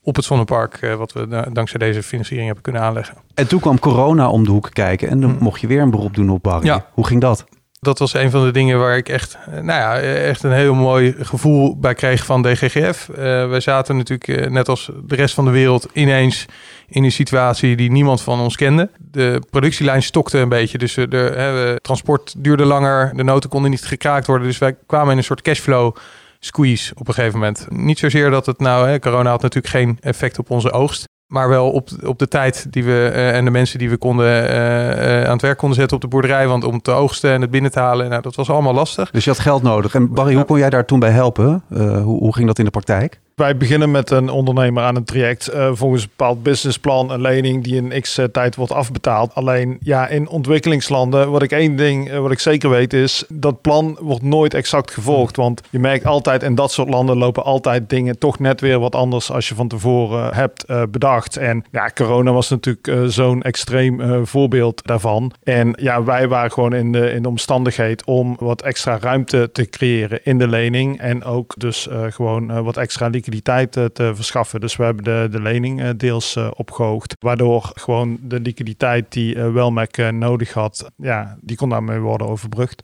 op 0.07 0.17
het 0.17 0.25
zonnepark, 0.25 0.79
uh, 0.81 0.95
wat 0.95 1.13
we 1.13 1.49
dankzij 1.53 1.79
deze 1.79 2.03
financiering 2.03 2.47
hebben 2.47 2.65
kunnen 2.65 2.83
aanleggen. 2.83 3.17
En 3.35 3.49
toen 3.49 3.61
kwam 3.61 3.79
corona 3.79 4.29
om 4.29 4.45
de 4.45 4.51
hoek 4.51 4.69
kijken 4.73 5.09
en 5.09 5.21
dan 5.21 5.31
hm. 5.31 5.43
mocht 5.43 5.61
je 5.61 5.67
weer 5.67 5.83
een 5.83 5.91
beroep 5.91 6.15
doen 6.15 6.31
op 6.31 6.43
Barry. 6.43 6.67
Ja. 6.67 6.87
Hoe 6.93 7.07
ging 7.07 7.21
dat? 7.21 7.45
Dat 7.81 7.99
was 7.99 8.15
een 8.15 8.31
van 8.31 8.45
de 8.45 8.51
dingen 8.51 8.79
waar 8.79 8.97
ik 8.97 9.09
echt, 9.09 9.39
eh, 9.47 9.53
nou 9.53 9.81
ja, 9.81 9.99
echt 10.01 10.43
een 10.43 10.53
heel 10.53 10.75
mooi 10.75 11.15
gevoel 11.19 11.79
bij 11.79 11.95
kreeg 11.95 12.25
van 12.25 12.43
DGGF. 12.43 13.09
Uh, 13.11 13.17
wij 13.49 13.61
zaten 13.61 13.97
natuurlijk, 13.97 14.51
net 14.51 14.69
als 14.69 14.91
de 15.05 15.15
rest 15.15 15.35
van 15.35 15.45
de 15.45 15.51
wereld, 15.51 15.89
ineens 15.93 16.47
in 16.89 17.05
een 17.05 17.13
situatie 17.13 17.77
die 17.77 17.91
niemand 17.91 18.23
van 18.23 18.41
ons 18.41 18.57
kende. 18.57 18.91
De 18.99 19.43
productielijn 19.51 20.03
stokte 20.03 20.39
een 20.39 20.49
beetje, 20.49 20.79
dus 20.79 20.95
de, 20.95 21.09
de 21.09 21.79
transport 21.83 22.35
duurde 22.39 22.65
langer, 22.65 23.13
de 23.17 23.25
noten 23.25 23.51
konden 23.51 23.71
niet 23.71 23.85
gekraakt 23.85 24.27
worden. 24.27 24.47
Dus 24.47 24.59
wij 24.59 24.77
kwamen 24.87 25.13
in 25.13 25.19
een 25.19 25.25
soort 25.25 25.43
cashflow 25.43 25.97
squeeze 26.39 26.95
op 26.95 27.09
een 27.09 27.15
gegeven 27.15 27.39
moment. 27.39 27.67
Niet 27.69 27.99
zozeer 27.99 28.31
dat 28.31 28.47
het 28.47 28.59
nou, 28.59 28.89
hè, 28.89 28.99
corona 28.99 29.31
had 29.31 29.43
natuurlijk 29.43 29.75
geen 29.75 29.99
effect 30.01 30.39
op 30.39 30.51
onze 30.51 30.73
oogst. 30.73 31.05
Maar 31.27 31.49
wel 31.49 31.71
op, 31.71 31.89
op 32.05 32.19
de 32.19 32.29
tijd 32.29 32.67
die 32.73 32.85
we 32.85 33.11
uh, 33.13 33.37
en 33.37 33.45
de 33.45 33.51
mensen 33.51 33.79
die 33.79 33.91
we 33.91 33.97
konden 33.97 34.27
uh, 34.27 34.51
uh, 34.51 35.25
aan 35.25 35.33
het 35.33 35.43
werk 35.43 35.59
konden 35.59 35.79
zetten 35.79 35.97
op 35.97 36.03
de 36.03 36.09
boerderij. 36.09 36.49
Want 36.49 36.65
om 36.65 36.81
te 36.83 36.91
oogsten 36.91 37.31
en 37.31 37.41
het 37.41 37.51
binnen 37.51 37.71
te 37.71 37.79
halen, 37.79 38.09
nou, 38.09 38.23
dat 38.23 38.35
was 38.35 38.51
allemaal 38.51 38.75
lastig. 38.75 39.11
Dus 39.11 39.25
je 39.25 39.31
had 39.31 39.39
geld 39.39 39.63
nodig. 39.63 39.95
En 39.95 40.13
Barry, 40.13 40.35
hoe 40.35 40.45
kon 40.45 40.59
jij 40.59 40.71
daar 40.71 40.85
toen 40.85 40.99
bij 40.99 41.11
helpen? 41.11 41.63
hoe, 41.69 42.19
hoe 42.19 42.35
ging 42.35 42.47
dat 42.47 42.59
in 42.59 42.65
de 42.65 42.71
praktijk? 42.71 43.21
Wij 43.37 43.57
beginnen 43.57 43.91
met 43.91 44.11
een 44.11 44.29
ondernemer 44.29 44.83
aan 44.83 44.97
een 44.97 45.05
traject 45.05 45.55
uh, 45.55 45.71
volgens 45.73 46.03
een 46.03 46.09
bepaald 46.17 46.43
businessplan, 46.43 47.11
een 47.11 47.21
lening 47.21 47.65
die 47.65 47.77
in 47.77 48.01
x 48.01 48.21
tijd 48.33 48.57
wordt 48.57 48.73
afbetaald. 48.73 49.35
Alleen 49.35 49.77
ja, 49.81 50.09
in 50.09 50.29
ontwikkelingslanden, 50.29 51.31
wat 51.31 51.43
ik 51.43 51.53
één 51.53 51.77
ding, 51.77 52.13
uh, 52.13 52.19
wat 52.19 52.31
ik 52.31 52.39
zeker 52.39 52.71
weet 52.71 52.93
is, 52.93 53.25
dat 53.29 53.61
plan 53.61 53.99
wordt 54.01 54.23
nooit 54.23 54.55
exact 54.55 54.91
gevolgd. 54.91 55.37
Want 55.37 55.63
je 55.71 55.79
merkt 55.79 56.07
altijd 56.07 56.43
in 56.43 56.55
dat 56.55 56.73
soort 56.73 56.89
landen 56.89 57.17
lopen 57.17 57.45
altijd 57.45 57.91
dingen 57.91 58.19
toch 58.19 58.39
net 58.39 58.61
weer 58.61 58.79
wat 58.79 58.95
anders 58.95 59.31
als 59.31 59.49
je 59.49 59.55
van 59.55 59.69
tevoren 59.69 60.35
hebt 60.35 60.65
uh, 60.71 60.83
bedacht. 60.91 61.37
En 61.37 61.65
ja, 61.71 61.91
corona 61.95 62.33
was 62.33 62.49
natuurlijk 62.49 63.13
zo'n 63.13 63.43
extreem 63.43 64.27
voorbeeld 64.27 64.87
daarvan. 64.87 65.33
En 65.43 65.75
ja, 65.81 66.03
wij 66.03 66.29
waren 66.29 66.53
gewoon 66.53 66.75
in 66.75 66.93
de, 66.93 67.11
in 67.13 67.23
de 67.23 67.29
omstandigheid 67.29 68.05
om 68.05 68.37
wat 68.39 68.63
extra 68.63 68.99
ruimte 69.01 69.51
te 69.53 69.69
creëren 69.69 70.21
in 70.25 70.39
de 70.39 70.49
lening. 70.49 71.01
En 71.01 71.25
ook 71.25 71.55
dus 71.57 71.89
gewoon 71.91 72.63
wat 72.63 72.77
extra 72.77 73.07
liquiditeit 73.07 73.25
liquiditeit 73.27 73.77
eh, 73.77 73.85
te 73.85 74.15
verschaffen. 74.15 74.61
Dus 74.61 74.77
we 74.77 74.85
hebben 74.85 75.05
de, 75.05 75.29
de 75.31 75.41
lening 75.41 75.83
eh, 75.83 75.91
deels 75.97 76.37
eh, 76.37 76.51
opgehoogd. 76.55 77.17
Waardoor 77.19 77.71
gewoon 77.75 78.19
de 78.21 78.41
liquiditeit 78.41 79.13
die 79.13 79.35
Welmac 79.35 79.97
nodig 79.97 80.53
had, 80.53 80.91
ja, 80.97 81.37
die 81.41 81.57
kon 81.57 81.69
daarmee 81.69 81.99
worden 81.99 82.27
overbrugd. 82.27 82.83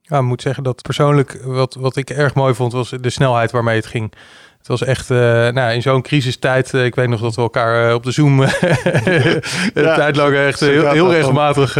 Ja, 0.00 0.22
moet 0.22 0.42
zeggen 0.42 0.62
dat 0.62 0.82
persoonlijk 0.82 1.42
wat, 1.44 1.74
wat 1.74 1.96
ik 1.96 2.10
erg 2.10 2.34
mooi 2.34 2.54
vond 2.54 2.72
was 2.72 2.90
de 2.90 3.10
snelheid 3.10 3.50
waarmee 3.50 3.76
het 3.76 3.86
ging. 3.86 4.12
Het 4.62 4.70
was 4.70 4.84
echt, 4.84 5.10
uh, 5.10 5.18
nou, 5.48 5.72
in 5.72 5.82
zo'n 5.82 6.02
crisistijd, 6.02 6.72
uh, 6.72 6.84
ik 6.84 6.94
weet 6.94 7.08
nog 7.08 7.20
dat 7.20 7.34
we 7.34 7.42
elkaar 7.42 7.88
uh, 7.88 7.94
op 7.94 8.02
de 8.02 8.10
Zoom 8.10 8.40
ja, 9.74 9.94
tijd 9.94 10.16
lang 10.16 10.34
echt 10.34 10.60
heel, 10.60 10.90
heel 10.90 11.12
regelmatig 11.12 11.76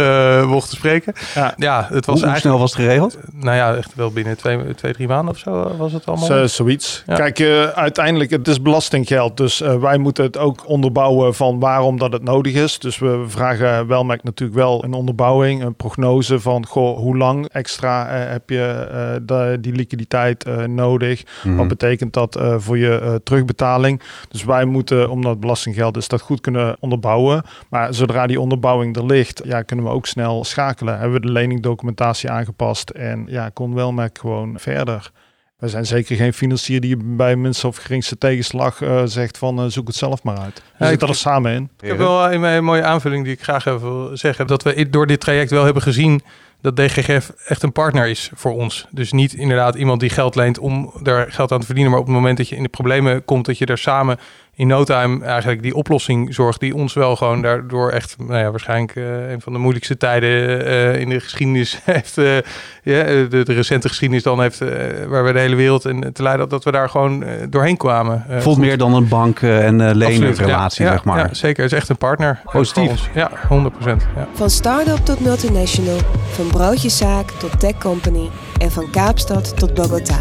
mochten 0.47 0.77
spreken. 0.77 1.13
Ja, 1.35 1.53
ja 1.57 1.87
het 1.91 2.05
was 2.05 2.21
hoe, 2.21 2.29
hoe 2.29 2.39
snel 2.39 2.59
was 2.59 2.73
het 2.73 2.81
geregeld? 2.81 3.17
Nou 3.33 3.55
ja, 3.55 3.75
echt 3.75 3.95
wel 3.95 4.11
binnen 4.11 4.37
twee, 4.37 4.75
twee 4.75 4.93
drie 4.93 5.07
maanden 5.07 5.33
of 5.33 5.39
zo 5.39 5.75
was 5.77 5.93
het 5.93 6.05
allemaal. 6.05 6.47
Z 6.47 6.55
zoiets. 6.55 7.03
Ja. 7.07 7.15
Kijk, 7.15 7.41
uiteindelijk, 7.75 8.31
het 8.31 8.47
is 8.47 8.61
belastinggeld, 8.61 9.37
dus 9.37 9.59
wij 9.59 9.97
moeten 9.97 10.23
het 10.23 10.37
ook 10.37 10.67
onderbouwen 10.67 11.35
van 11.35 11.59
waarom 11.59 11.99
dat 11.99 12.11
het 12.11 12.23
nodig 12.23 12.53
is. 12.53 12.79
Dus 12.79 12.99
we 12.99 13.23
vragen 13.27 13.87
Welmac 13.87 14.23
natuurlijk 14.23 14.59
wel 14.59 14.83
een 14.83 14.93
onderbouwing, 14.93 15.63
een 15.63 15.75
prognose 15.75 16.39
van, 16.39 16.65
goh, 16.65 16.97
hoe 16.97 17.17
lang 17.17 17.47
extra 17.47 18.07
heb 18.07 18.49
je 18.49 18.87
de, 19.25 19.57
die 19.61 19.73
liquiditeit 19.73 20.45
nodig? 20.67 21.23
Mm 21.23 21.27
-hmm. 21.41 21.57
Wat 21.57 21.67
betekent 21.67 22.13
dat 22.13 22.39
voor 22.57 22.72
voor 22.73 22.81
je 22.81 23.01
uh, 23.01 23.15
terugbetaling. 23.23 24.01
Dus 24.29 24.43
wij 24.43 24.65
moeten, 24.65 25.09
omdat 25.09 25.39
belastinggeld 25.39 25.97
is, 25.97 26.07
dat 26.07 26.21
goed 26.21 26.41
kunnen 26.41 26.77
onderbouwen. 26.79 27.43
Maar 27.69 27.93
zodra 27.93 28.27
die 28.27 28.39
onderbouwing 28.39 28.95
er 28.95 29.05
ligt, 29.05 29.41
ja, 29.45 29.61
kunnen 29.61 29.85
we 29.85 29.91
ook 29.91 30.05
snel 30.05 30.43
schakelen. 30.43 30.99
Hebben 30.99 31.21
we 31.21 31.27
de 31.27 31.31
leningdocumentatie 31.31 32.29
aangepast 32.29 32.89
en 32.89 33.25
ja, 33.27 33.49
kon 33.49 33.73
wel 33.73 33.91
met 33.91 34.19
gewoon 34.19 34.53
verder. 34.59 35.11
We 35.57 35.69
zijn 35.69 35.85
zeker 35.85 36.15
geen 36.15 36.33
financier 36.33 36.81
die 36.81 36.97
bij 36.97 37.35
minste 37.35 37.67
of 37.67 37.77
geringste 37.77 38.17
tegenslag 38.17 38.81
uh, 38.81 39.01
zegt 39.05 39.37
van 39.37 39.63
uh, 39.63 39.65
zoek 39.67 39.87
het 39.87 39.95
zelf 39.95 40.23
maar 40.23 40.37
uit. 40.37 40.55
We 40.77 40.83
ja, 40.83 40.89
zitten 40.89 41.07
er 41.07 41.15
samen 41.15 41.53
in. 41.53 41.69
Ik 41.79 41.87
heb 41.87 41.97
wel 41.97 42.31
een 42.31 42.63
mooie 42.63 42.83
aanvulling 42.83 43.23
die 43.23 43.33
ik 43.33 43.43
graag 43.43 43.65
even 43.65 43.81
wil 43.81 44.17
zeggen. 44.17 44.47
Dat 44.47 44.63
we 44.63 44.89
door 44.89 45.07
dit 45.07 45.19
traject 45.19 45.49
wel 45.49 45.63
hebben 45.63 45.81
gezien 45.81 46.21
dat 46.63 46.75
DGGF 46.75 47.31
echt 47.45 47.63
een 47.63 47.71
partner 47.71 48.07
is 48.07 48.31
voor 48.33 48.53
ons. 48.53 48.85
Dus 48.89 49.11
niet 49.11 49.33
inderdaad 49.33 49.75
iemand 49.75 49.99
die 49.99 50.09
geld 50.09 50.35
leent 50.35 50.59
om 50.59 50.93
daar 51.01 51.31
geld 51.31 51.51
aan 51.51 51.59
te 51.59 51.65
verdienen, 51.65 51.91
maar 51.91 52.01
op 52.01 52.07
het 52.07 52.15
moment 52.15 52.37
dat 52.37 52.49
je 52.49 52.55
in 52.55 52.63
de 52.63 52.69
problemen 52.69 53.25
komt, 53.25 53.45
dat 53.45 53.57
je 53.57 53.65
daar 53.65 53.77
samen 53.77 54.19
in 54.55 54.67
no 54.67 54.83
time 54.83 55.25
eigenlijk 55.25 55.61
die 55.61 55.75
oplossing 55.75 56.33
zorgt 56.33 56.59
die 56.59 56.75
ons 56.75 56.93
wel 56.93 57.15
gewoon 57.15 57.41
daardoor 57.41 57.91
echt, 57.91 58.15
nou 58.17 58.39
ja, 58.39 58.49
waarschijnlijk 58.49 58.95
uh, 58.95 59.31
een 59.31 59.41
van 59.41 59.53
de 59.53 59.59
moeilijkste 59.59 59.97
tijden 59.97 60.29
uh, 60.67 60.99
in 60.99 61.09
de 61.09 61.19
geschiedenis 61.19 61.79
heeft, 61.83 62.17
uh, 62.17 62.35
ja, 62.83 63.03
de, 63.03 63.27
de, 63.43 63.53
recente 63.53 63.87
geschiedenis 63.87 64.23
dan 64.23 64.41
heeft, 64.41 64.59
waar 65.07 65.23
we 65.23 65.31
de 65.33 65.39
hele 65.39 65.55
wereld 65.55 65.85
in 65.85 66.13
te 66.13 66.23
leiden, 66.23 66.49
dat 66.49 66.63
we 66.63 66.71
daar 66.71 66.89
gewoon 66.89 67.23
doorheen 67.49 67.77
kwamen. 67.77 68.25
Voelt 68.29 68.57
meer 68.57 68.77
dan 68.77 68.93
een 68.93 69.07
bank- 69.07 69.41
en 69.41 69.95
leenrelatie, 69.95 70.85
ja, 70.85 70.91
zeg 70.91 71.03
maar. 71.03 71.17
Ja, 71.17 71.33
zeker. 71.33 71.63
Het 71.63 71.71
is 71.71 71.77
echt 71.77 71.89
een 71.89 71.97
partner. 71.97 72.41
Positief. 72.51 73.09
Ja, 73.13 73.31
100 73.47 73.75
procent. 73.75 74.07
Ja. 74.15 74.27
Van 74.33 74.49
start-up 74.49 74.97
tot 74.97 75.19
multinational, 75.19 75.97
van 76.31 76.47
broodjeszaak 76.47 77.31
tot 77.31 77.59
tech 77.59 77.77
company 77.77 78.29
en 78.57 78.71
van 78.71 78.89
Kaapstad 78.89 79.57
tot 79.57 79.73
Bogota. 79.73 80.19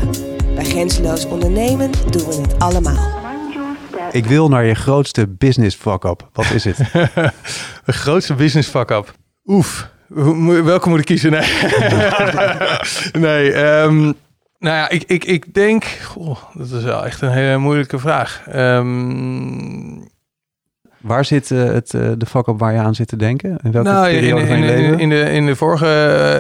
Bij 0.55 0.65
Grenzeloos 0.65 1.27
Ondernemen 1.27 1.91
doen 2.11 2.29
we 2.29 2.35
het 2.35 2.59
allemaal. 2.59 3.22
Ik 4.21 4.25
wil 4.27 4.49
naar 4.49 4.65
je 4.65 4.75
grootste 4.75 5.29
business 5.29 5.77
fuck-up. 5.77 6.29
Wat 6.33 6.51
is 6.51 6.65
het? 6.65 6.77
De 7.85 7.93
grootste 7.93 8.35
business 8.35 8.69
fuck-up. 8.69 9.15
Oef. 9.47 9.91
Welke 10.65 10.89
moet 10.89 10.99
ik 10.99 11.05
kiezen? 11.05 11.31
Nee, 11.31 11.43
nee 13.29 13.53
ehm, 13.53 14.03
nou 14.59 14.77
ja, 14.77 14.89
ik, 14.89 15.03
ik, 15.03 15.25
ik 15.25 15.55
denk... 15.55 15.85
Goh, 15.85 16.39
dat 16.55 16.71
is 16.71 16.83
wel 16.83 17.07
echt 17.07 17.21
een 17.21 17.31
hele 17.31 17.59
moeilijke 17.59 17.99
vraag. 17.99 18.43
Ehm, 18.47 20.01
Waar 21.03 21.25
zit 21.25 21.51
eh, 21.51 21.65
het, 21.65 21.95
eh, 21.95 22.11
de 22.17 22.27
fuck-up 22.27 22.59
waar 22.59 22.73
je 22.73 22.79
aan 22.79 22.95
zit 22.95 23.09
te 23.09 23.17
denken? 23.17 23.59
In 23.63 23.73
welke 23.73 23.89
nou, 23.89 24.05
periode 24.05 24.41
in, 24.41 24.47
van 24.47 24.59
je 24.59 24.65
in, 24.65 24.77
leven? 24.77 24.99
in, 24.99 25.09
de, 25.09 25.31
in 25.31 25.47
de 25.47 25.57
vorige 25.57 25.87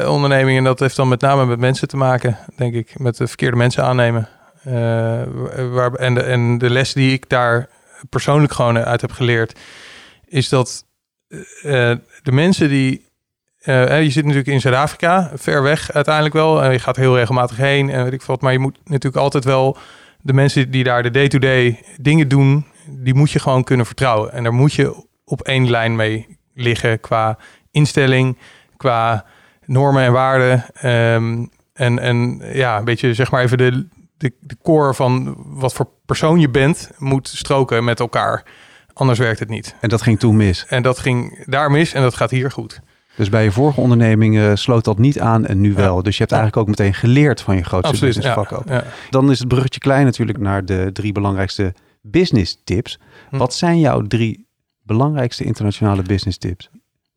eh, 0.02 0.10
onderneming, 0.10 0.58
en 0.58 0.64
dat 0.64 0.80
heeft 0.80 0.96
dan 0.96 1.08
met 1.08 1.20
name 1.20 1.46
met 1.46 1.58
mensen 1.58 1.88
te 1.88 1.96
maken, 1.96 2.36
denk 2.56 2.74
ik. 2.74 2.98
Met 2.98 3.16
de 3.16 3.26
verkeerde 3.26 3.56
mensen 3.56 3.84
aannemen. 3.84 4.28
Eh, 4.64 5.22
waar, 5.70 5.92
en, 5.92 6.14
de, 6.14 6.22
en 6.22 6.58
de 6.58 6.70
les 6.70 6.92
die 6.92 7.12
ik 7.12 7.28
daar 7.28 7.68
persoonlijk 8.08 8.52
gewoon 8.52 8.78
uit 8.78 9.00
heb 9.00 9.12
geleerd, 9.12 9.58
is 10.24 10.48
dat 10.48 10.84
eh, 11.28 11.92
de 12.22 12.32
mensen 12.32 12.68
die. 12.68 13.04
eh, 13.58 14.02
je 14.02 14.10
zit 14.10 14.24
natuurlijk 14.24 14.50
in 14.50 14.60
Zuid-Afrika, 14.60 15.30
ver 15.34 15.62
weg 15.62 15.92
uiteindelijk 15.92 16.34
wel. 16.34 16.62
En 16.62 16.72
je 16.72 16.78
gaat 16.78 16.96
heel 16.96 17.16
regelmatig 17.16 17.56
heen 17.56 17.90
en 17.90 18.04
weet 18.04 18.12
ik 18.12 18.22
wat. 18.22 18.40
Maar 18.40 18.52
je 18.52 18.58
moet 18.58 18.78
natuurlijk 18.84 19.22
altijd 19.22 19.44
wel 19.44 19.76
de 20.20 20.32
mensen 20.32 20.70
die 20.70 20.84
daar 20.84 21.02
de 21.02 21.10
day-to-day 21.10 21.84
dingen 22.00 22.28
doen, 22.28 22.66
die 22.86 23.14
moet 23.14 23.30
je 23.30 23.38
gewoon 23.38 23.64
kunnen 23.64 23.86
vertrouwen. 23.86 24.32
En 24.32 24.42
daar 24.42 24.54
moet 24.54 24.72
je 24.72 25.06
op 25.24 25.40
één 25.40 25.70
lijn 25.70 25.96
mee 25.96 26.38
liggen 26.54 27.00
qua 27.00 27.38
instelling, 27.70 28.38
qua 28.76 29.24
normen 29.66 30.02
en 30.02 30.12
waarden. 30.12 30.64
Ehm, 30.74 31.44
en, 31.72 31.98
en 31.98 32.42
ja, 32.52 32.78
een 32.78 32.84
beetje 32.84 33.14
zeg 33.14 33.30
maar 33.30 33.42
even 33.42 33.58
de, 33.58 33.86
de, 34.22 34.32
de 34.40 34.56
core 34.62 34.94
van 34.94 35.36
wat 35.38 35.72
voor 35.72 35.88
persoon 36.06 36.40
je 36.40 36.48
bent, 36.48 36.90
moet 36.98 37.28
stroken 37.28 37.84
met 37.84 38.00
elkaar. 38.00 38.44
Anders 38.92 39.18
werkt 39.18 39.38
het 39.38 39.48
niet. 39.48 39.74
En 39.80 39.88
dat 39.88 40.02
ging 40.02 40.18
toen 40.18 40.36
mis. 40.36 40.66
En 40.68 40.82
dat 40.82 40.98
ging 40.98 41.44
daar 41.46 41.70
mis 41.70 41.92
en 41.92 42.02
dat 42.02 42.14
gaat 42.14 42.30
hier 42.30 42.50
goed. 42.50 42.80
Dus 43.16 43.28
bij 43.28 43.44
je 43.44 43.52
vorige 43.52 43.80
onderneming 43.80 44.38
eh, 44.38 44.50
sloot 44.54 44.84
dat 44.84 44.98
niet 44.98 45.20
aan 45.20 45.46
en 45.46 45.60
nu 45.60 45.74
wel. 45.74 46.02
Dus 46.02 46.16
je 46.16 46.20
hebt 46.20 46.32
eigenlijk 46.32 46.62
ook 46.62 46.68
meteen 46.68 46.94
geleerd 46.94 47.40
van 47.40 47.56
je 47.56 47.64
grootste 47.64 48.06
Absoluut. 48.06 48.22
Ja, 48.22 48.46
ja. 48.66 48.84
Dan 49.10 49.30
is 49.30 49.38
het 49.38 49.48
bruggetje 49.48 49.80
klein 49.80 50.04
natuurlijk 50.04 50.38
naar 50.38 50.64
de 50.64 50.90
drie 50.92 51.12
belangrijkste 51.12 51.74
business 52.00 52.60
tips. 52.64 52.98
Hm. 53.30 53.36
Wat 53.36 53.54
zijn 53.54 53.78
jouw 53.78 54.02
drie 54.02 54.46
belangrijkste 54.82 55.44
internationale 55.44 56.02
business 56.02 56.38
tips? 56.38 56.70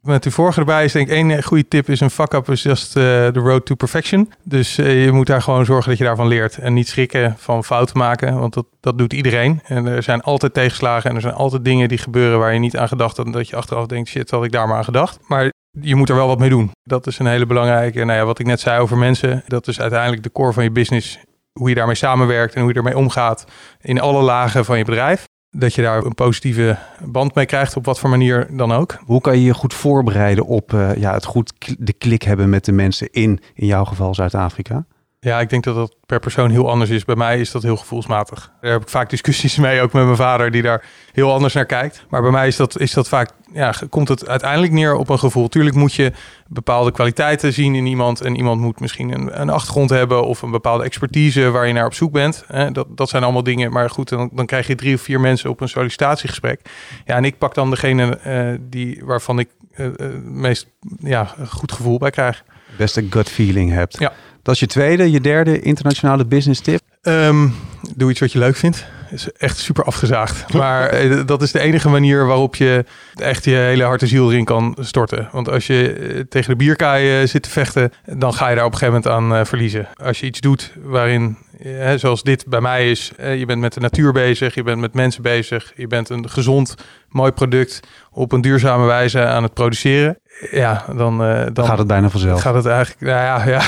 Met 0.06 0.24
die 0.24 0.32
vorige 0.32 0.60
erbij 0.60 0.84
is 0.84 0.92
denk 0.92 1.08
ik 1.08 1.14
één 1.14 1.44
goede 1.44 1.68
tip 1.68 1.90
is 1.90 2.00
een 2.00 2.10
fuck-up 2.10 2.50
is 2.50 2.64
just 2.64 2.96
eh, 2.96 3.04
the 3.04 3.40
road 3.40 3.66
to 3.66 3.76
perfection. 3.76 4.32
Dus 4.44 4.78
eh, 4.78 5.04
je 5.06 5.12
moet 5.12 5.28
daar 5.28 5.42
gewoon 5.42 5.66
zorgen 5.66 5.90
dat 5.90 5.98
je 5.98 6.04
daarvan 6.04 6.28
leert. 6.28 6.58
En 6.58 6.74
niet 6.74 6.88
schrikken 6.88 7.36
van 7.38 7.64
fouten 7.64 7.98
maken, 7.98 8.40
want 8.40 8.54
dat, 8.54 8.66
dat 8.80 8.98
doet 8.98 9.14
iedereen. 9.14 9.62
En 9.64 9.86
er 9.86 10.04
zijn 10.04 10.22
altijd 10.22 10.54
tegenslagen 10.54 11.10
en 11.10 11.16
er 11.16 11.22
zijn 11.22 11.34
altijd 11.34 11.66
dingen 11.66 11.88
die 11.88 11.98
gebeuren 11.98 12.40
waar 12.40 12.54
je 12.54 12.60
niet 12.60 12.78
aan 12.78 12.88
gedacht 12.88 13.18
had. 13.18 13.26
En 13.26 13.32
dat 13.32 13.50
je 13.50 13.56
achteraf 13.56 13.86
denkt, 13.86 14.10
shit, 14.10 14.32
had 14.32 14.44
ik 14.44 14.52
daar 14.52 14.68
maar 14.68 14.78
aan 14.78 14.84
gedacht. 14.84 15.20
Maar 15.28 15.52
je 15.82 15.96
moet 15.96 16.10
er 16.10 16.16
wel 16.16 16.28
wat 16.28 16.40
mee 16.40 16.50
doen. 16.50 16.72
Dat 16.84 17.08
is 17.08 17.20
een 17.20 17.28
hele 17.28 17.46
belangrijke. 17.46 18.04
Nou 18.04 18.20
ja, 18.20 18.26
wat 18.26 18.40
ik 18.40 18.46
net 18.46 18.60
zei 18.60 18.80
over 18.80 18.98
mensen, 18.98 19.44
dat 19.48 19.68
is 19.68 19.80
uiteindelijk 19.80 20.24
de 20.24 20.32
core 20.32 20.54
van 20.54 20.64
je 20.64 20.72
business. 20.72 21.20
Hoe 21.60 21.70
je 21.70 21.76
daarmee 21.76 21.96
samenwerkt 21.96 22.54
en 22.54 22.62
hoe 22.62 22.70
je 22.70 22.78
ermee 22.78 22.98
omgaat 22.98 23.46
in 23.82 24.02
alle 24.02 24.22
lagen 24.22 24.66
van 24.66 24.78
je 24.78 24.86
bedrijf. 24.86 25.26
Dat 25.58 25.74
je 25.74 25.82
daar 25.82 26.06
een 26.06 26.14
positieve 26.14 26.78
band 27.04 27.36
mee 27.36 27.46
krijgt, 27.46 27.76
op 27.76 27.86
wat 27.86 28.00
voor 28.00 28.10
manier 28.10 28.48
dan 28.52 28.72
ook. 28.72 29.00
Hoe 29.06 29.22
kan 29.22 29.38
je 29.38 29.44
je 29.44 29.54
goed 29.54 29.74
voorbereiden 29.74 30.46
op 30.46 30.74
eh, 30.74 30.96
ja, 30.96 31.14
het 31.14 31.26
goed 31.26 31.54
de 31.80 31.94
klik 31.94 32.22
hebben 32.22 32.50
met 32.50 32.66
de 32.66 32.72
mensen 32.72 33.12
in, 33.12 33.40
in 33.54 33.66
jouw 33.66 33.86
geval 33.86 34.14
Zuid-Afrika? 34.14 34.86
Ja, 35.26 35.40
ik 35.40 35.50
denk 35.50 35.64
dat 35.64 35.76
dat 35.76 35.96
per 36.06 36.20
persoon 36.20 36.50
heel 36.50 36.70
anders 36.70 36.90
is. 36.90 37.06
Bij 37.06 37.16
mij 37.16 37.40
is 37.40 37.52
dat 37.52 37.64
heel 37.64 37.78
gevoelsmatig. 37.78 38.52
Daar 38.62 38.72
heb 38.72 38.82
ik 38.82 38.90
vaak 38.90 39.10
discussies 39.10 39.58
mee, 39.66 39.82
ook 39.82 39.94
met 39.94 40.04
mijn 40.04 40.16
vader, 40.16 40.52
die 40.52 40.62
daar 40.62 40.86
heel 41.12 41.32
anders 41.32 41.54
naar 41.54 41.66
kijkt. 41.66 42.06
Maar 42.10 42.22
bij 42.22 42.32
mij 42.32 42.48
is 42.48 42.56
dat, 42.56 42.80
is 42.80 42.94
dat 42.94 43.08
vaak, 43.08 43.30
ja, 43.54 43.74
komt 43.90 44.08
het 44.08 44.28
uiteindelijk 44.28 44.74
neer 44.74 44.96
op 44.96 45.10
een 45.10 45.20
gevoel. 45.20 45.48
Tuurlijk 45.48 45.76
moet 45.76 45.94
je 45.94 46.12
bepaalde 46.48 46.92
kwaliteiten 46.92 47.54
zien 47.54 47.76
in 47.76 47.86
iemand. 47.86 48.22
En 48.22 48.36
iemand 48.36 48.62
moet 48.62 48.80
misschien 48.80 49.12
een, 49.14 49.42
een 49.42 49.50
achtergrond 49.50 49.90
hebben 49.90 50.26
of 50.26 50.42
een 50.42 50.52
bepaalde 50.52 50.84
expertise 50.84 51.50
waar 51.50 51.68
je 51.68 51.74
naar 51.74 51.86
op 51.86 51.94
zoek 51.94 52.12
bent. 52.12 52.46
Dat, 52.72 52.88
dat 52.90 53.10
zijn 53.10 53.24
allemaal 53.24 53.44
dingen. 53.44 53.72
Maar 53.72 53.90
goed, 53.90 54.10
dan, 54.10 54.30
dan 54.34 54.46
krijg 54.46 54.68
je 54.68 54.76
drie 54.76 54.96
of 54.96 55.02
vier 55.02 55.20
mensen 55.20 55.50
op 55.50 55.62
een 55.62 55.70
sollicitatiegesprek. 55.70 56.62
Ja, 57.06 57.16
en 57.16 57.26
ik 57.26 57.38
pak 57.38 57.54
dan 57.54 57.70
degene 57.70 58.18
eh, 58.18 58.60
die, 58.62 59.02
waarvan 59.04 59.40
ik 59.40 59.50
eh, 59.72 59.86
eh, 59.86 59.94
het 59.98 60.26
meest 60.26 60.68
ja, 61.00 61.36
goed 61.48 61.72
gevoel 61.72 61.98
bij 61.98 62.10
krijg. 62.10 62.44
Beste 62.78 63.06
gut 63.10 63.30
feeling 63.30 63.72
hebt. 63.72 64.00
Ja. 64.00 64.14
Dat 64.46 64.54
is 64.54 64.60
je 64.60 64.68
tweede, 64.68 65.12
je 65.12 65.22
derde 65.22 65.60
internationale 65.60 66.26
business 66.26 66.60
tip. 66.60 66.82
Ehm, 67.02 67.48
doe 67.96 68.10
iets 68.12 68.20
wat 68.20 68.32
je 68.32 68.40
leuk 68.40 68.56
vindt. 68.56 68.86
Is 69.10 69.32
echt 69.32 69.58
super 69.58 69.84
afgezaagd. 69.84 70.54
Maar 70.54 70.90
eh, 70.90 71.22
dat 71.26 71.42
is 71.42 71.52
de 71.52 71.60
enige 71.60 71.90
manier 71.90 72.26
waarop 72.26 72.56
je 72.56 72.86
echt 73.16 73.46
je 73.46 73.52
hele 73.52 73.84
hart 73.84 74.02
en 74.02 74.08
ziel 74.08 74.32
erin 74.32 74.46
kan 74.46 74.78
storten. 74.80 75.30
Want 75.32 75.50
als 75.50 75.68
je 75.68 75.94
eh, 75.94 76.20
tegen 76.30 76.50
de 76.50 76.56
bierkaai 76.56 77.22
eh, 77.22 77.28
zit 77.28 77.44
te 77.44 77.50
vechten, 77.50 77.92
dan 78.06 78.34
ga 78.34 78.50
je 78.50 78.56
daar 78.56 78.66
op 78.66 78.72
een 78.72 78.78
gegeven 78.78 79.02
moment 79.04 79.32
aan 79.32 79.46
verliezen. 79.46 79.88
Als 80.04 80.20
je 80.20 80.26
iets 80.26 80.40
doet 80.40 80.72
waarin, 80.84 81.38
eh, 81.60 81.94
zoals 81.96 82.24
dit 82.24 82.46
bij 82.48 82.62
mij 82.62 82.90
is, 82.90 83.12
eh, 83.18 83.40
je 83.40 83.46
bent 83.46 83.60
met 83.60 83.74
de 83.74 83.80
natuur 83.80 84.12
bezig, 84.12 84.56
je 84.56 84.64
bent 84.64 84.80
met 84.80 84.94
mensen 84.94 85.22
bezig, 85.22 85.74
je 85.76 85.88
bent 85.88 86.10
een 86.10 86.30
gezond, 86.30 86.76
mooi 87.10 87.32
product 87.32 87.80
op 88.12 88.32
een 88.32 88.42
duurzame 88.42 88.86
wijze 88.86 89.26
aan 89.26 89.44
het 89.44 89.54
produceren. 89.54 90.20
Ja, 90.52 90.86
dan, 90.96 91.24
eh, 91.24 91.46
dan 91.54 91.66
Gaat 91.66 91.78
het 91.78 91.88
bijna 91.88 92.10
vanzelf. 92.10 92.42
Gaat 92.42 92.56
het 92.56 92.66
eigenlijk, 92.66 93.02
nou 93.02 93.24
ja, 93.24 93.48
ja. 93.48 93.64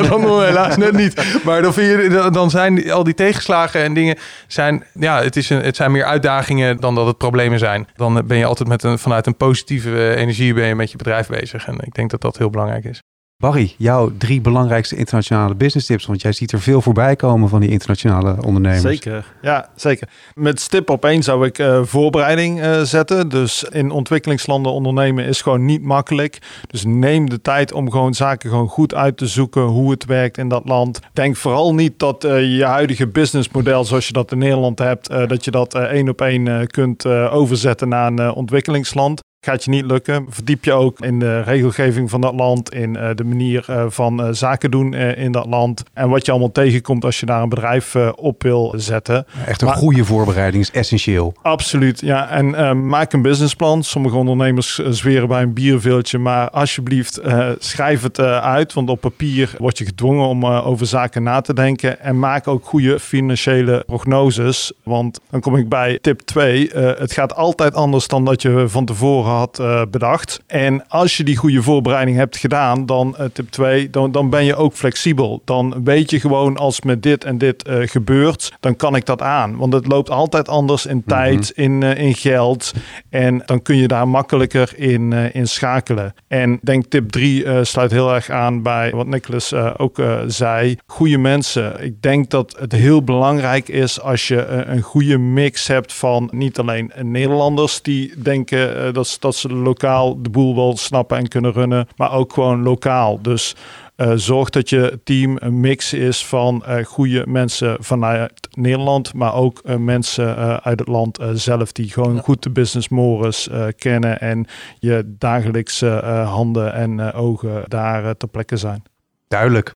dan 0.08 0.20
nog 0.20 0.44
helaas 0.44 0.76
net 0.76 0.92
niet. 0.92 1.42
Maar 1.44 1.62
dan, 1.62 1.72
vind 1.72 2.02
je, 2.02 2.30
dan- 2.32 2.50
zijn 2.50 2.90
al 2.90 3.04
die 3.04 3.14
tegenslagen 3.14 3.82
en 3.82 3.94
dingen, 3.94 4.16
zijn, 4.46 4.84
ja, 4.94 5.22
het, 5.22 5.36
is 5.36 5.50
een, 5.50 5.62
het 5.62 5.76
zijn 5.76 5.92
meer 5.92 6.04
uitdagingen 6.04 6.76
dan 6.76 6.94
dat 6.94 7.06
het 7.06 7.18
problemen 7.18 7.58
zijn. 7.58 7.88
Dan 7.94 8.26
ben 8.26 8.38
je 8.38 8.44
altijd 8.44 8.68
met 8.68 8.82
een, 8.82 8.98
vanuit 8.98 9.26
een 9.26 9.36
positieve 9.36 9.90
eh, 9.90 10.20
energie 10.20 10.54
ben 10.54 10.66
je 10.66 10.74
met 10.74 10.90
je 10.90 10.96
bedrijf 10.96 11.26
bezig. 11.26 11.66
En 11.66 11.78
ik 11.80 11.94
denk 11.94 12.10
dat 12.10 12.20
dat 12.20 12.38
heel 12.38 12.50
belangrijk 12.50 12.84
is. 12.84 13.00
Barry, 13.40 13.74
jouw 13.76 14.10
drie 14.18 14.40
belangrijkste 14.40 14.96
internationale 14.96 15.54
business 15.54 15.86
tips. 15.86 16.06
Want 16.06 16.22
jij 16.22 16.32
ziet 16.32 16.52
er 16.52 16.60
veel 16.60 16.82
voorbij 16.82 17.16
komen 17.16 17.48
van 17.48 17.60
die 17.60 17.70
internationale 17.70 18.42
ondernemers. 18.42 18.82
Zeker, 18.82 19.24
ja, 19.42 19.68
zeker. 19.74 20.08
Met 20.34 20.60
stip 20.60 20.90
op 20.90 21.04
één 21.04 21.22
zou 21.22 21.46
ik 21.46 21.58
eh, 21.58 21.82
voorbereiding 21.82 22.60
eh, 22.60 22.80
zetten. 22.80 23.28
Dus 23.28 23.64
in 23.64 23.90
ontwikkelingslanden 23.90 24.72
ondernemen 24.72 25.24
is 25.24 25.42
gewoon 25.42 25.64
niet 25.64 25.82
makkelijk. 25.82 26.38
Dus 26.66 26.84
neem 26.84 27.28
de 27.28 27.40
tijd 27.40 27.72
om 27.72 27.90
gewoon 27.90 28.14
zaken 28.14 28.50
gewoon 28.50 28.68
goed 28.68 28.94
uit 28.94 29.16
te 29.16 29.26
zoeken 29.26 29.62
hoe 29.62 29.90
het 29.90 30.04
werkt 30.04 30.38
in 30.38 30.48
dat 30.48 30.68
land. 30.68 31.00
Denk 31.12 31.36
vooral 31.36 31.74
niet 31.74 31.98
dat 31.98 32.24
eh, 32.24 32.56
je 32.56 32.64
huidige 32.64 33.06
businessmodel 33.06 33.84
zoals 33.84 34.06
je 34.06 34.12
dat 34.12 34.32
in 34.32 34.38
Nederland 34.38 34.78
hebt, 34.78 35.08
dat 35.28 35.44
je 35.44 35.50
dat 35.50 35.74
één 35.74 36.08
op 36.08 36.20
één 36.20 36.66
kunt 36.66 37.06
overzetten 37.06 37.88
naar 37.88 38.06
een 38.06 38.32
ontwikkelingsland. 38.32 39.20
Gaat 39.42 39.64
je 39.64 39.70
niet 39.70 39.84
lukken. 39.84 40.26
Verdiep 40.28 40.64
je 40.64 40.72
ook 40.72 41.00
in 41.00 41.18
de 41.18 41.40
regelgeving 41.40 42.10
van 42.10 42.20
dat 42.20 42.34
land, 42.34 42.74
in 42.74 42.96
eh, 42.96 43.10
de 43.14 43.24
manier 43.24 43.64
eh, 43.66 43.84
van 43.88 44.22
eh, 44.22 44.28
zaken 44.32 44.70
doen 44.70 44.94
in 44.94 45.32
dat 45.32 45.46
land. 45.46 45.82
En 45.92 46.08
wat 46.08 46.24
je 46.26 46.30
allemaal 46.30 46.52
tegenkomt 46.52 47.04
als 47.04 47.20
je 47.20 47.26
daar 47.26 47.42
een 47.42 47.48
bedrijf 47.48 47.96
op 48.14 48.42
wil 48.42 48.72
zetten. 48.76 49.26
Echt 49.46 49.60
een 49.62 49.68
Maar- 49.68 49.76
goede 49.76 50.04
voorbereiding 50.04 50.62
is 50.62 50.70
essentieel. 50.70 51.34
Absoluut, 51.42 52.00
ja. 52.00 52.28
En 52.28 52.86
maak 52.86 53.12
een 53.12 53.22
businessplan. 53.22 53.84
Sommige 53.84 54.16
ondernemers 54.16 54.74
zweren 54.74 55.28
bij 55.28 55.42
een 55.42 55.52
bierveeltje, 55.52 56.18
maar 56.18 56.50
alsjeblieft 56.50 57.20
schrijf 57.58 58.02
het 58.02 58.18
uit. 58.20 58.72
Want 58.72 58.88
op 58.88 59.00
papier 59.00 59.54
word 59.58 59.78
je 59.78 59.84
gedwongen 59.84 60.26
om 60.26 60.46
over 60.46 60.86
zaken 60.86 61.22
na 61.22 61.40
te 61.40 61.54
denken. 61.54 62.00
En 62.00 62.18
maak 62.18 62.48
ook 62.48 62.64
goede 62.64 63.00
financiële 63.00 63.82
prognoses. 63.86 64.72
Want 64.82 65.20
dan 65.30 65.40
kom 65.40 65.56
ik 65.56 65.68
bij 65.68 65.98
tip 66.00 66.20
2. 66.20 66.70
het 66.74 67.12
gaat 67.12 67.34
altijd 67.34 67.74
anders 67.74 68.08
dan 68.08 68.24
dat 68.24 68.42
je 68.42 68.64
van 68.68 68.84
tevoren 68.84 69.29
had 69.30 69.58
eh, 69.58 69.82
bedacht. 69.90 70.40
En 70.46 70.88
als 70.88 71.16
je 71.16 71.24
die 71.24 71.36
goede 71.36 71.62
voorbereiding 71.62 72.16
hebt 72.16 72.36
gedaan, 72.36 72.86
dan 72.86 73.16
eh, 73.16 73.24
tip 73.32 73.50
2, 73.50 73.90
dan, 73.90 74.12
dan 74.12 74.30
ben 74.30 74.44
je 74.44 74.56
ook 74.56 74.72
flexibel. 74.74 75.42
Dan 75.44 75.80
weet 75.84 76.10
je 76.10 76.20
gewoon 76.20 76.56
als 76.56 76.80
met 76.82 77.02
dit 77.02 77.24
en 77.24 77.38
dit 77.38 77.62
eh, 77.62 77.76
gebeurt, 77.88 78.52
dan 78.60 78.76
kan 78.76 78.96
ik 78.96 79.06
dat 79.06 79.22
aan. 79.22 79.56
Want 79.56 79.72
het 79.72 79.86
loopt 79.86 80.10
altijd 80.10 80.48
anders 80.48 80.86
in 80.86 81.02
tijd, 81.06 81.50
in, 81.54 81.82
in 81.82 82.14
geld. 82.14 82.72
En 83.10 83.42
dan 83.46 83.62
kun 83.62 83.76
je 83.76 83.88
daar 83.88 84.08
makkelijker 84.08 84.72
in, 84.76 85.12
in 85.12 85.48
schakelen. 85.48 86.14
En 86.28 86.58
denk 86.62 86.84
tip 86.88 87.10
3 87.10 87.64
sluit 87.64 87.90
heel 87.90 88.14
erg 88.14 88.30
aan 88.30 88.62
bij 88.62 88.90
wat 88.90 89.06
Nicholas 89.06 89.54
ook 89.54 90.02
zei. 90.26 90.76
Goede 90.86 91.18
mensen. 91.18 91.84
Ik 91.84 92.02
denk 92.02 92.30
dat 92.30 92.56
het 92.58 92.72
heel 92.72 93.02
belangrijk 93.04 93.68
is 93.68 94.00
als 94.00 94.28
je 94.28 94.46
een 94.46 94.80
goede 94.82 95.18
mix 95.18 95.66
hebt 95.66 95.92
van 95.92 96.28
niet 96.32 96.58
alleen 96.58 96.92
Nederlanders 97.02 97.82
die 97.82 98.12
denken 98.22 98.94
dat, 98.94 99.06
ze- 99.08 99.19
dat 99.20 99.34
ze 99.34 99.48
lokaal 99.52 100.22
de 100.22 100.30
boel 100.30 100.54
wel 100.54 100.76
snappen 100.76 101.16
en 101.16 101.28
kunnen 101.28 101.52
runnen, 101.52 101.88
maar 101.96 102.12
ook 102.12 102.32
gewoon 102.32 102.62
lokaal. 102.62 103.22
Dus 103.22 103.56
eh, 103.96 104.12
zorg 104.14 104.50
dat 104.50 104.68
je 104.68 105.00
team 105.04 105.36
een 105.40 105.60
mix 105.60 105.92
is 105.92 106.26
van 106.26 106.64
eh 106.64 106.84
goede 106.84 107.26
mensen 107.26 107.76
vanuit 107.80 108.48
Nederland, 108.50 109.14
maar 109.14 109.34
ook 109.34 109.60
eh, 109.64 109.76
mensen 109.76 110.36
eh, 110.36 110.56
uit 110.56 110.78
het 110.78 110.88
land 110.88 111.18
eh, 111.18 111.30
zelf 111.32 111.72
die 111.72 111.90
gewoon 111.90 112.18
goed 112.18 112.42
de 112.42 112.50
business 112.50 112.88
mores 112.88 113.48
eh, 113.48 113.66
kennen 113.76 114.20
en 114.20 114.46
je 114.78 115.14
dagelijkse 115.18 115.88
eh, 115.90 116.32
handen 116.32 116.72
en 116.72 117.00
eh, 117.00 117.20
ogen 117.20 117.64
daar 117.68 118.16
ter 118.16 118.28
plekke 118.28 118.56
zijn. 118.56 118.82
Duidelijk. 119.28 119.74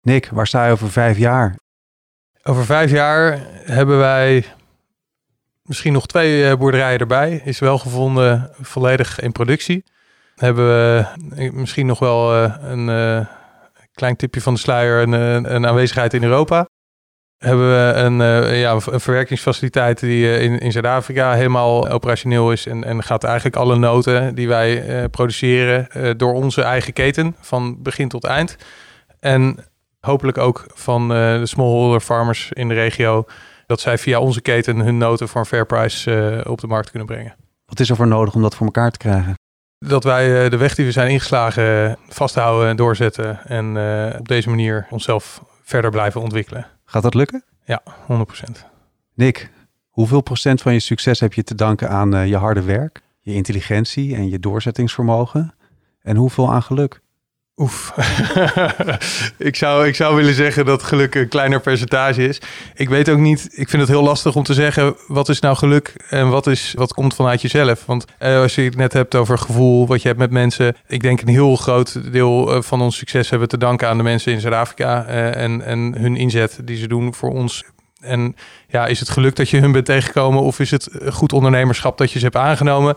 Nick, 0.00 0.28
waar 0.32 0.46
sta 0.46 0.66
je 0.66 0.72
over 0.72 0.90
vijf 0.90 1.18
jaar? 1.18 1.56
Over 2.42 2.64
vijf 2.64 2.90
jaar 2.90 3.38
hebben 3.64 3.98
wij 3.98 4.44
misschien 5.68 5.92
nog 5.92 6.06
twee 6.06 6.48
eh, 6.48 6.56
boerderijen 6.56 6.98
erbij. 6.98 7.40
Is 7.44 7.58
wel 7.58 7.78
gevonden 7.78 8.50
volledig 8.60 9.20
in 9.20 9.32
productie. 9.32 9.84
Hebben 10.34 10.66
we 10.66 11.04
eh, 11.36 11.52
misschien 11.52 11.86
nog 11.86 11.98
wel 11.98 12.34
eh, 12.34 12.54
een 12.60 13.26
klein 13.92 14.16
tipje 14.16 14.40
van 14.40 14.54
de 14.54 14.60
sluier, 14.60 15.02
een, 15.02 15.12
een 15.54 15.66
aanwezigheid 15.66 16.14
in 16.14 16.22
Europa. 16.22 16.68
Hebben 17.38 17.68
we 17.68 17.92
een, 17.92 18.16
ja, 18.56 18.72
een 18.72 19.00
verwerkingsfaciliteit 19.00 20.00
die 20.00 20.40
in, 20.40 20.58
in 20.58 20.72
Zuid-Afrika 20.72 21.32
helemaal 21.32 21.88
operationeel 21.88 22.52
is. 22.52 22.66
En, 22.66 22.84
en 22.84 23.02
gaat 23.02 23.24
eigenlijk 23.24 23.56
alle 23.56 23.76
noten 23.76 24.34
die 24.34 24.48
wij 24.48 25.08
produceren 25.08 26.18
door 26.18 26.32
onze 26.32 26.62
eigen 26.62 26.92
keten 26.92 27.36
van 27.40 27.82
begin 27.82 28.08
tot 28.08 28.24
eind. 28.24 28.56
En 29.20 29.58
hopelijk 30.00 30.38
ook 30.38 30.66
van 30.74 31.08
de 31.08 31.46
smallholder 31.46 32.00
farmers 32.00 32.52
in 32.52 32.68
de 32.68 32.74
regio. 32.74 33.24
Dat 33.68 33.80
zij 33.80 33.98
via 33.98 34.20
onze 34.20 34.40
keten 34.40 34.78
hun 34.78 34.98
noten 34.98 35.28
voor 35.28 35.40
een 35.40 35.46
fair 35.46 35.66
price 35.66 36.14
eh, 36.14 36.50
op 36.50 36.60
de 36.60 36.66
markt 36.66 36.90
kunnen 36.90 37.08
brengen. 37.08 37.34
Wat 37.66 37.80
is 37.80 37.90
er 37.90 37.96
voor 37.96 38.06
nodig 38.06 38.34
om 38.34 38.42
dat 38.42 38.54
voor 38.54 38.66
elkaar 38.66 38.90
te 38.90 38.98
krijgen? 38.98 39.34
Dat 39.78 40.04
wij 40.04 40.44
eh, 40.44 40.50
de 40.50 40.56
weg 40.56 40.74
die 40.74 40.84
we 40.84 40.92
zijn 40.92 41.10
ingeslagen 41.10 41.90
eh, 41.90 41.96
vasthouden 42.08 42.68
en 42.68 42.76
doorzetten. 42.76 43.46
En 43.46 43.66
op 44.18 44.28
deze 44.28 44.48
manier 44.48 44.86
onszelf 44.90 45.42
verder 45.62 45.90
blijven 45.90 46.20
ontwikkelen. 46.20 46.66
Gaat 46.84 47.02
dat 47.02 47.14
lukken? 47.14 47.44
Ja, 47.64 47.82
100%. 47.84 48.64
Nick, 49.14 49.50
hoeveel 49.88 50.20
procent 50.20 50.62
van 50.62 50.72
je 50.72 50.80
succes 50.80 51.20
heb 51.20 51.32
je 51.32 51.42
te 51.42 51.54
danken 51.54 51.88
aan 51.88 52.28
je 52.28 52.36
harde 52.36 52.62
werk, 52.62 53.00
je 53.20 53.34
intelligentie 53.34 54.16
en 54.16 54.28
je 54.28 54.38
doorzettingsvermogen? 54.38 55.54
En 56.02 56.16
hoeveel 56.16 56.52
aan 56.52 56.62
geluk? 56.62 57.00
Oef. 57.58 57.92
ik, 59.38 59.56
zou, 59.56 59.86
ik 59.86 59.94
zou 59.94 60.16
willen 60.16 60.34
zeggen 60.34 60.64
dat 60.64 60.82
geluk 60.82 61.14
een 61.14 61.28
kleiner 61.28 61.60
percentage 61.60 62.28
is. 62.28 62.40
Ik 62.74 62.88
weet 62.88 63.08
ook 63.08 63.18
niet, 63.18 63.48
ik 63.50 63.68
vind 63.68 63.82
het 63.82 63.90
heel 63.90 64.02
lastig 64.02 64.36
om 64.36 64.42
te 64.42 64.54
zeggen 64.54 64.96
wat 65.06 65.28
is 65.28 65.40
nou 65.40 65.56
geluk 65.56 65.94
en 66.08 66.28
wat, 66.28 66.46
is, 66.46 66.74
wat 66.76 66.92
komt 66.92 67.14
vanuit 67.14 67.42
jezelf. 67.42 67.86
Want 67.86 68.04
eh, 68.18 68.40
als 68.40 68.54
je 68.54 68.62
het 68.62 68.76
net 68.76 68.92
hebt 68.92 69.14
over 69.14 69.38
gevoel, 69.38 69.86
wat 69.86 70.02
je 70.02 70.08
hebt 70.08 70.20
met 70.20 70.30
mensen. 70.30 70.76
Ik 70.86 71.02
denk 71.02 71.20
een 71.20 71.28
heel 71.28 71.56
groot 71.56 72.12
deel 72.12 72.54
eh, 72.54 72.62
van 72.62 72.80
ons 72.80 72.96
succes 72.96 73.30
hebben 73.30 73.48
te 73.48 73.58
danken 73.58 73.88
aan 73.88 73.96
de 73.96 74.02
mensen 74.02 74.32
in 74.32 74.40
Zuid-Afrika 74.40 75.04
eh, 75.04 75.42
en, 75.42 75.64
en 75.64 75.94
hun 75.98 76.16
inzet 76.16 76.58
die 76.62 76.76
ze 76.76 76.88
doen 76.88 77.14
voor 77.14 77.30
ons. 77.30 77.64
En 78.00 78.36
ja, 78.68 78.86
is 78.86 79.00
het 79.00 79.08
geluk 79.08 79.36
dat 79.36 79.50
je 79.50 79.60
hun 79.60 79.72
bent 79.72 79.84
tegengekomen 79.84 80.42
of 80.42 80.60
is 80.60 80.70
het 80.70 80.88
goed 81.08 81.32
ondernemerschap 81.32 81.98
dat 81.98 82.12
je 82.12 82.18
ze 82.18 82.24
hebt 82.24 82.36
aangenomen? 82.36 82.96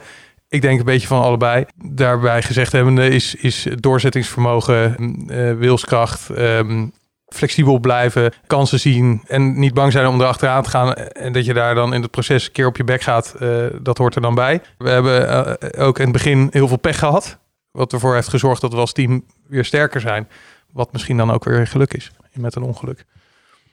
Ik 0.52 0.62
denk 0.62 0.80
een 0.80 0.86
beetje 0.86 1.08
van 1.08 1.22
allebei. 1.22 1.66
Daarbij 1.76 2.42
gezegd 2.42 2.72
hebbende 2.72 3.08
is, 3.10 3.36
is 3.36 3.68
doorzettingsvermogen, 3.76 4.96
eh, 5.28 5.54
wilskracht, 5.54 6.30
ehm, 6.30 6.88
flexibel 7.28 7.80
blijven, 7.80 8.34
kansen 8.48 8.80
zien 8.80 9.24
en 9.28 9.60
niet 9.60 9.74
bang 9.74 9.92
zijn 9.92 10.08
om 10.08 10.22
erachteraan 10.22 10.64
te 10.64 10.70
gaan. 10.70 10.94
En 10.94 11.34
dat 11.34 11.46
je 11.46 11.54
daar 11.54 11.76
dan 11.76 11.94
in 11.94 12.02
het 12.02 12.12
proces 12.12 12.46
een 12.46 12.52
keer 12.52 12.68
op 12.68 12.78
je 12.78 12.84
bek 12.84 13.02
gaat, 13.02 13.36
eh, 13.40 13.66
dat 13.82 13.98
hoort 13.98 14.16
er 14.16 14.22
dan 14.22 14.36
bij. 14.36 14.62
We 14.78 14.90
hebben 14.90 15.28
eh, 15.60 15.86
ook 15.86 15.98
in 15.98 16.04
het 16.04 16.14
begin 16.14 16.48
heel 16.52 16.68
veel 16.68 16.78
pech 16.78 17.00
gehad. 17.00 17.38
Wat 17.72 17.94
ervoor 17.94 18.14
heeft 18.14 18.30
gezorgd 18.30 18.62
dat 18.62 18.74
we 18.74 18.80
als 18.80 18.94
team 18.94 19.26
weer 19.48 19.66
sterker 19.66 20.02
zijn. 20.02 20.28
Wat 20.74 20.92
misschien 20.92 21.18
dan 21.18 21.32
ook 21.32 21.44
weer 21.44 21.68
geluk 21.68 21.94
is 21.94 22.12
met 22.34 22.56
een 22.56 22.64
ongeluk. 22.64 23.06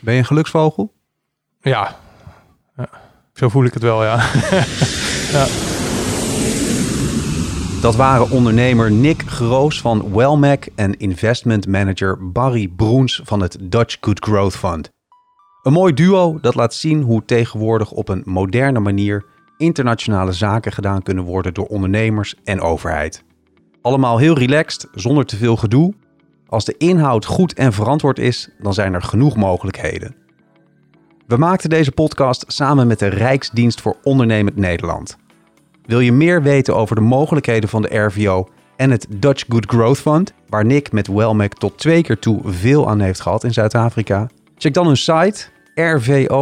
Ben 0.01 0.15
je 0.15 0.21
een 0.21 0.27
geluksvogel? 0.27 0.93
Ja, 1.61 1.97
ja. 2.77 2.89
zo 3.35 3.49
voel 3.49 3.65
ik 3.65 3.75
het 3.75 3.83
wel, 3.83 4.05
ja. 4.05 4.17
ja. 5.37 5.47
Dat 7.81 7.97
waren 7.97 8.31
ondernemer 8.31 8.91
Nick 8.91 9.23
Groos 9.27 9.81
van 9.81 10.13
Wellmac 10.15 10.67
en 10.75 10.97
investment 10.97 11.67
manager 11.67 12.31
Barry 12.33 12.69
Broens 12.69 13.21
van 13.25 13.41
het 13.41 13.59
Dutch 13.61 13.97
Good 14.01 14.25
Growth 14.25 14.57
Fund. 14.57 14.91
Een 15.63 15.73
mooi 15.73 15.95
duo 15.95 16.39
dat 16.41 16.55
laat 16.55 16.75
zien 16.75 17.03
hoe 17.03 17.25
tegenwoordig 17.25 17.91
op 17.91 18.09
een 18.09 18.23
moderne 18.25 18.79
manier 18.79 19.25
internationale 19.57 20.33
zaken 20.33 20.73
gedaan 20.73 21.03
kunnen 21.03 21.25
worden 21.25 21.55
door 21.55 21.67
ondernemers 21.67 22.35
en 22.45 22.61
overheid. 22.61 23.25
Allemaal 23.83 24.19
heel 24.19 24.39
relaxed, 24.39 24.89
zonder 24.95 25.25
te 25.25 25.37
veel 25.37 25.57
gedoe. 25.57 25.95
Als 26.47 26.65
de 26.65 26.75
inhoud 26.79 27.25
goed 27.25 27.55
en 27.55 27.73
verantwoord 27.73 28.19
is, 28.19 28.49
dan 28.59 28.75
zijn 28.75 28.95
er 28.95 29.03
genoeg 29.03 29.37
mogelijkheden. 29.37 30.17
We 31.27 31.37
maakten 31.37 31.71
deze 31.71 31.93
podcast 31.93 32.45
samen 32.47 32.87
met 32.87 32.99
de 32.99 33.09
Rijksdienst 33.09 33.81
voor 33.81 33.97
Ondernemend 34.03 34.57
Nederland. 34.57 35.17
Wil 35.89 36.01
je 36.01 36.13
meer 36.13 36.43
weten 36.43 36.77
over 36.77 36.95
de 36.95 37.03
mogelijkheden 37.03 37.69
van 37.69 37.83
de 37.83 37.99
RVO 37.99 38.49
en 38.77 38.91
het 38.91 39.07
Dutch 39.11 39.45
Good 39.49 39.67
Growth 39.67 39.99
Fund, 39.99 40.33
waar 40.49 40.65
Nick 40.65 40.93
met 40.93 41.07
Wellmac 41.07 41.55
tot 41.55 41.79
twee 41.79 42.03
keer 42.03 42.19
toe 42.19 42.41
veel 42.45 42.89
aan 42.89 43.01
heeft 43.01 43.21
gehad 43.21 43.45
in 43.45 43.53
Zuid-Afrika? 43.53 44.29
Check 44.57 44.75
dan 44.75 44.87
hun 44.87 44.97
site 44.97 45.47
rvo.nl/dggf. 45.75 46.39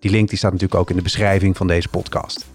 Die 0.00 0.10
link 0.10 0.28
die 0.28 0.38
staat 0.38 0.52
natuurlijk 0.52 0.80
ook 0.80 0.90
in 0.90 0.96
de 0.96 1.02
beschrijving 1.02 1.56
van 1.56 1.66
deze 1.66 1.88
podcast. 1.88 2.46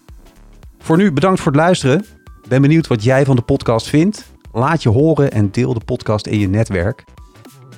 Voor 0.79 0.97
nu 0.97 1.11
bedankt 1.11 1.39
voor 1.39 1.51
het 1.51 1.61
luisteren. 1.61 2.05
Ben 2.47 2.61
benieuwd 2.61 2.87
wat 2.87 3.03
jij 3.03 3.25
van 3.25 3.35
de 3.35 3.41
podcast 3.41 3.87
vindt. 3.87 4.31
Laat 4.51 4.83
je 4.83 4.89
horen 4.89 5.31
en 5.31 5.51
deel 5.51 5.73
de 5.73 5.85
podcast 5.85 6.27
in 6.27 6.39
je 6.39 6.49
netwerk. 6.49 7.03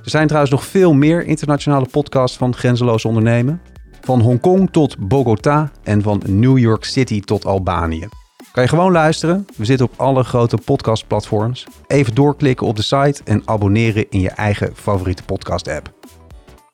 Er 0.03 0.09
zijn 0.09 0.25
trouwens 0.25 0.53
nog 0.53 0.65
veel 0.65 0.93
meer 0.93 1.25
internationale 1.25 1.88
podcasts 1.91 2.38
van 2.38 2.55
Grenzeloos 2.55 3.05
Ondernemen. 3.05 3.61
Van 4.05 4.21
Hongkong 4.21 4.69
tot 4.71 4.97
Bogota 4.97 5.71
en 5.83 6.01
van 6.01 6.21
New 6.25 6.57
York 6.57 6.83
City 6.83 7.21
tot 7.21 7.45
Albanië. 7.45 8.07
Kan 8.51 8.63
je 8.63 8.69
gewoon 8.69 8.91
luisteren? 8.91 9.45
We 9.57 9.65
zitten 9.65 9.85
op 9.85 9.93
alle 9.95 10.23
grote 10.23 10.57
podcastplatforms. 10.65 11.67
Even 11.87 12.15
doorklikken 12.15 12.67
op 12.67 12.75
de 12.75 12.81
site 12.81 13.21
en 13.23 13.41
abonneren 13.45 14.05
in 14.09 14.19
je 14.19 14.29
eigen 14.29 14.75
favoriete 14.75 15.23
podcast-app. 15.23 15.93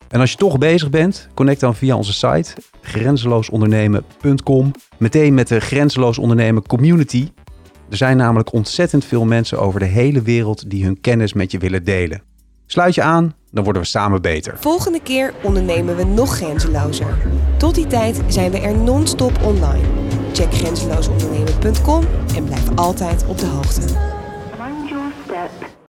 En 0.08 0.20
als 0.20 0.32
je 0.32 0.38
toch 0.38 0.58
bezig 0.58 0.90
bent, 0.90 1.28
connect 1.34 1.60
dan 1.60 1.76
via 1.76 1.96
onze 1.96 2.14
site 2.14 2.54
grenzeloosondernemen.com 2.82 4.72
meteen 4.98 5.34
met 5.34 5.48
de 5.48 5.60
Grenzeloos 5.60 6.18
Ondernemen 6.18 6.68
community. 6.68 7.30
Er 7.90 7.98
zijn 7.98 8.18
namelijk 8.18 8.54
ontzettend 8.54 9.06
veel 9.06 9.26
mensen 9.26 9.60
over 9.60 9.80
de 9.80 9.86
hele 9.86 10.22
wereld 10.22 10.70
die 10.70 10.84
hun 10.84 11.02
kennis 11.02 11.34
met 11.34 11.52
je 11.52 11.58
willen 11.58 11.84
delen. 11.84 12.22
Sluit 12.66 12.96
je 12.96 13.02
aan, 13.02 13.36
dan 13.52 13.64
worden 13.64 13.82
we 13.82 13.88
samen 13.88 14.22
beter. 14.22 14.58
Volgende 14.60 15.02
keer 15.02 15.34
ondernemen 15.44 15.96
we 15.96 16.04
nog 16.04 16.36
grenzelozer. 16.36 17.18
Tot 17.58 17.76
die 17.76 17.88
tijd 17.88 18.22
zijn 18.28 18.52
we 18.52 18.60
er 18.60 18.78
non-stop 18.78 19.44
online. 19.44 19.86
Check 20.34 20.54
grenzeloosondernemen.com 20.54 22.04
en 22.36 22.44
blijf 22.44 22.76
altijd 22.76 23.26
op 23.28 23.38
de 23.38 23.46
hoogte. 23.46 24.20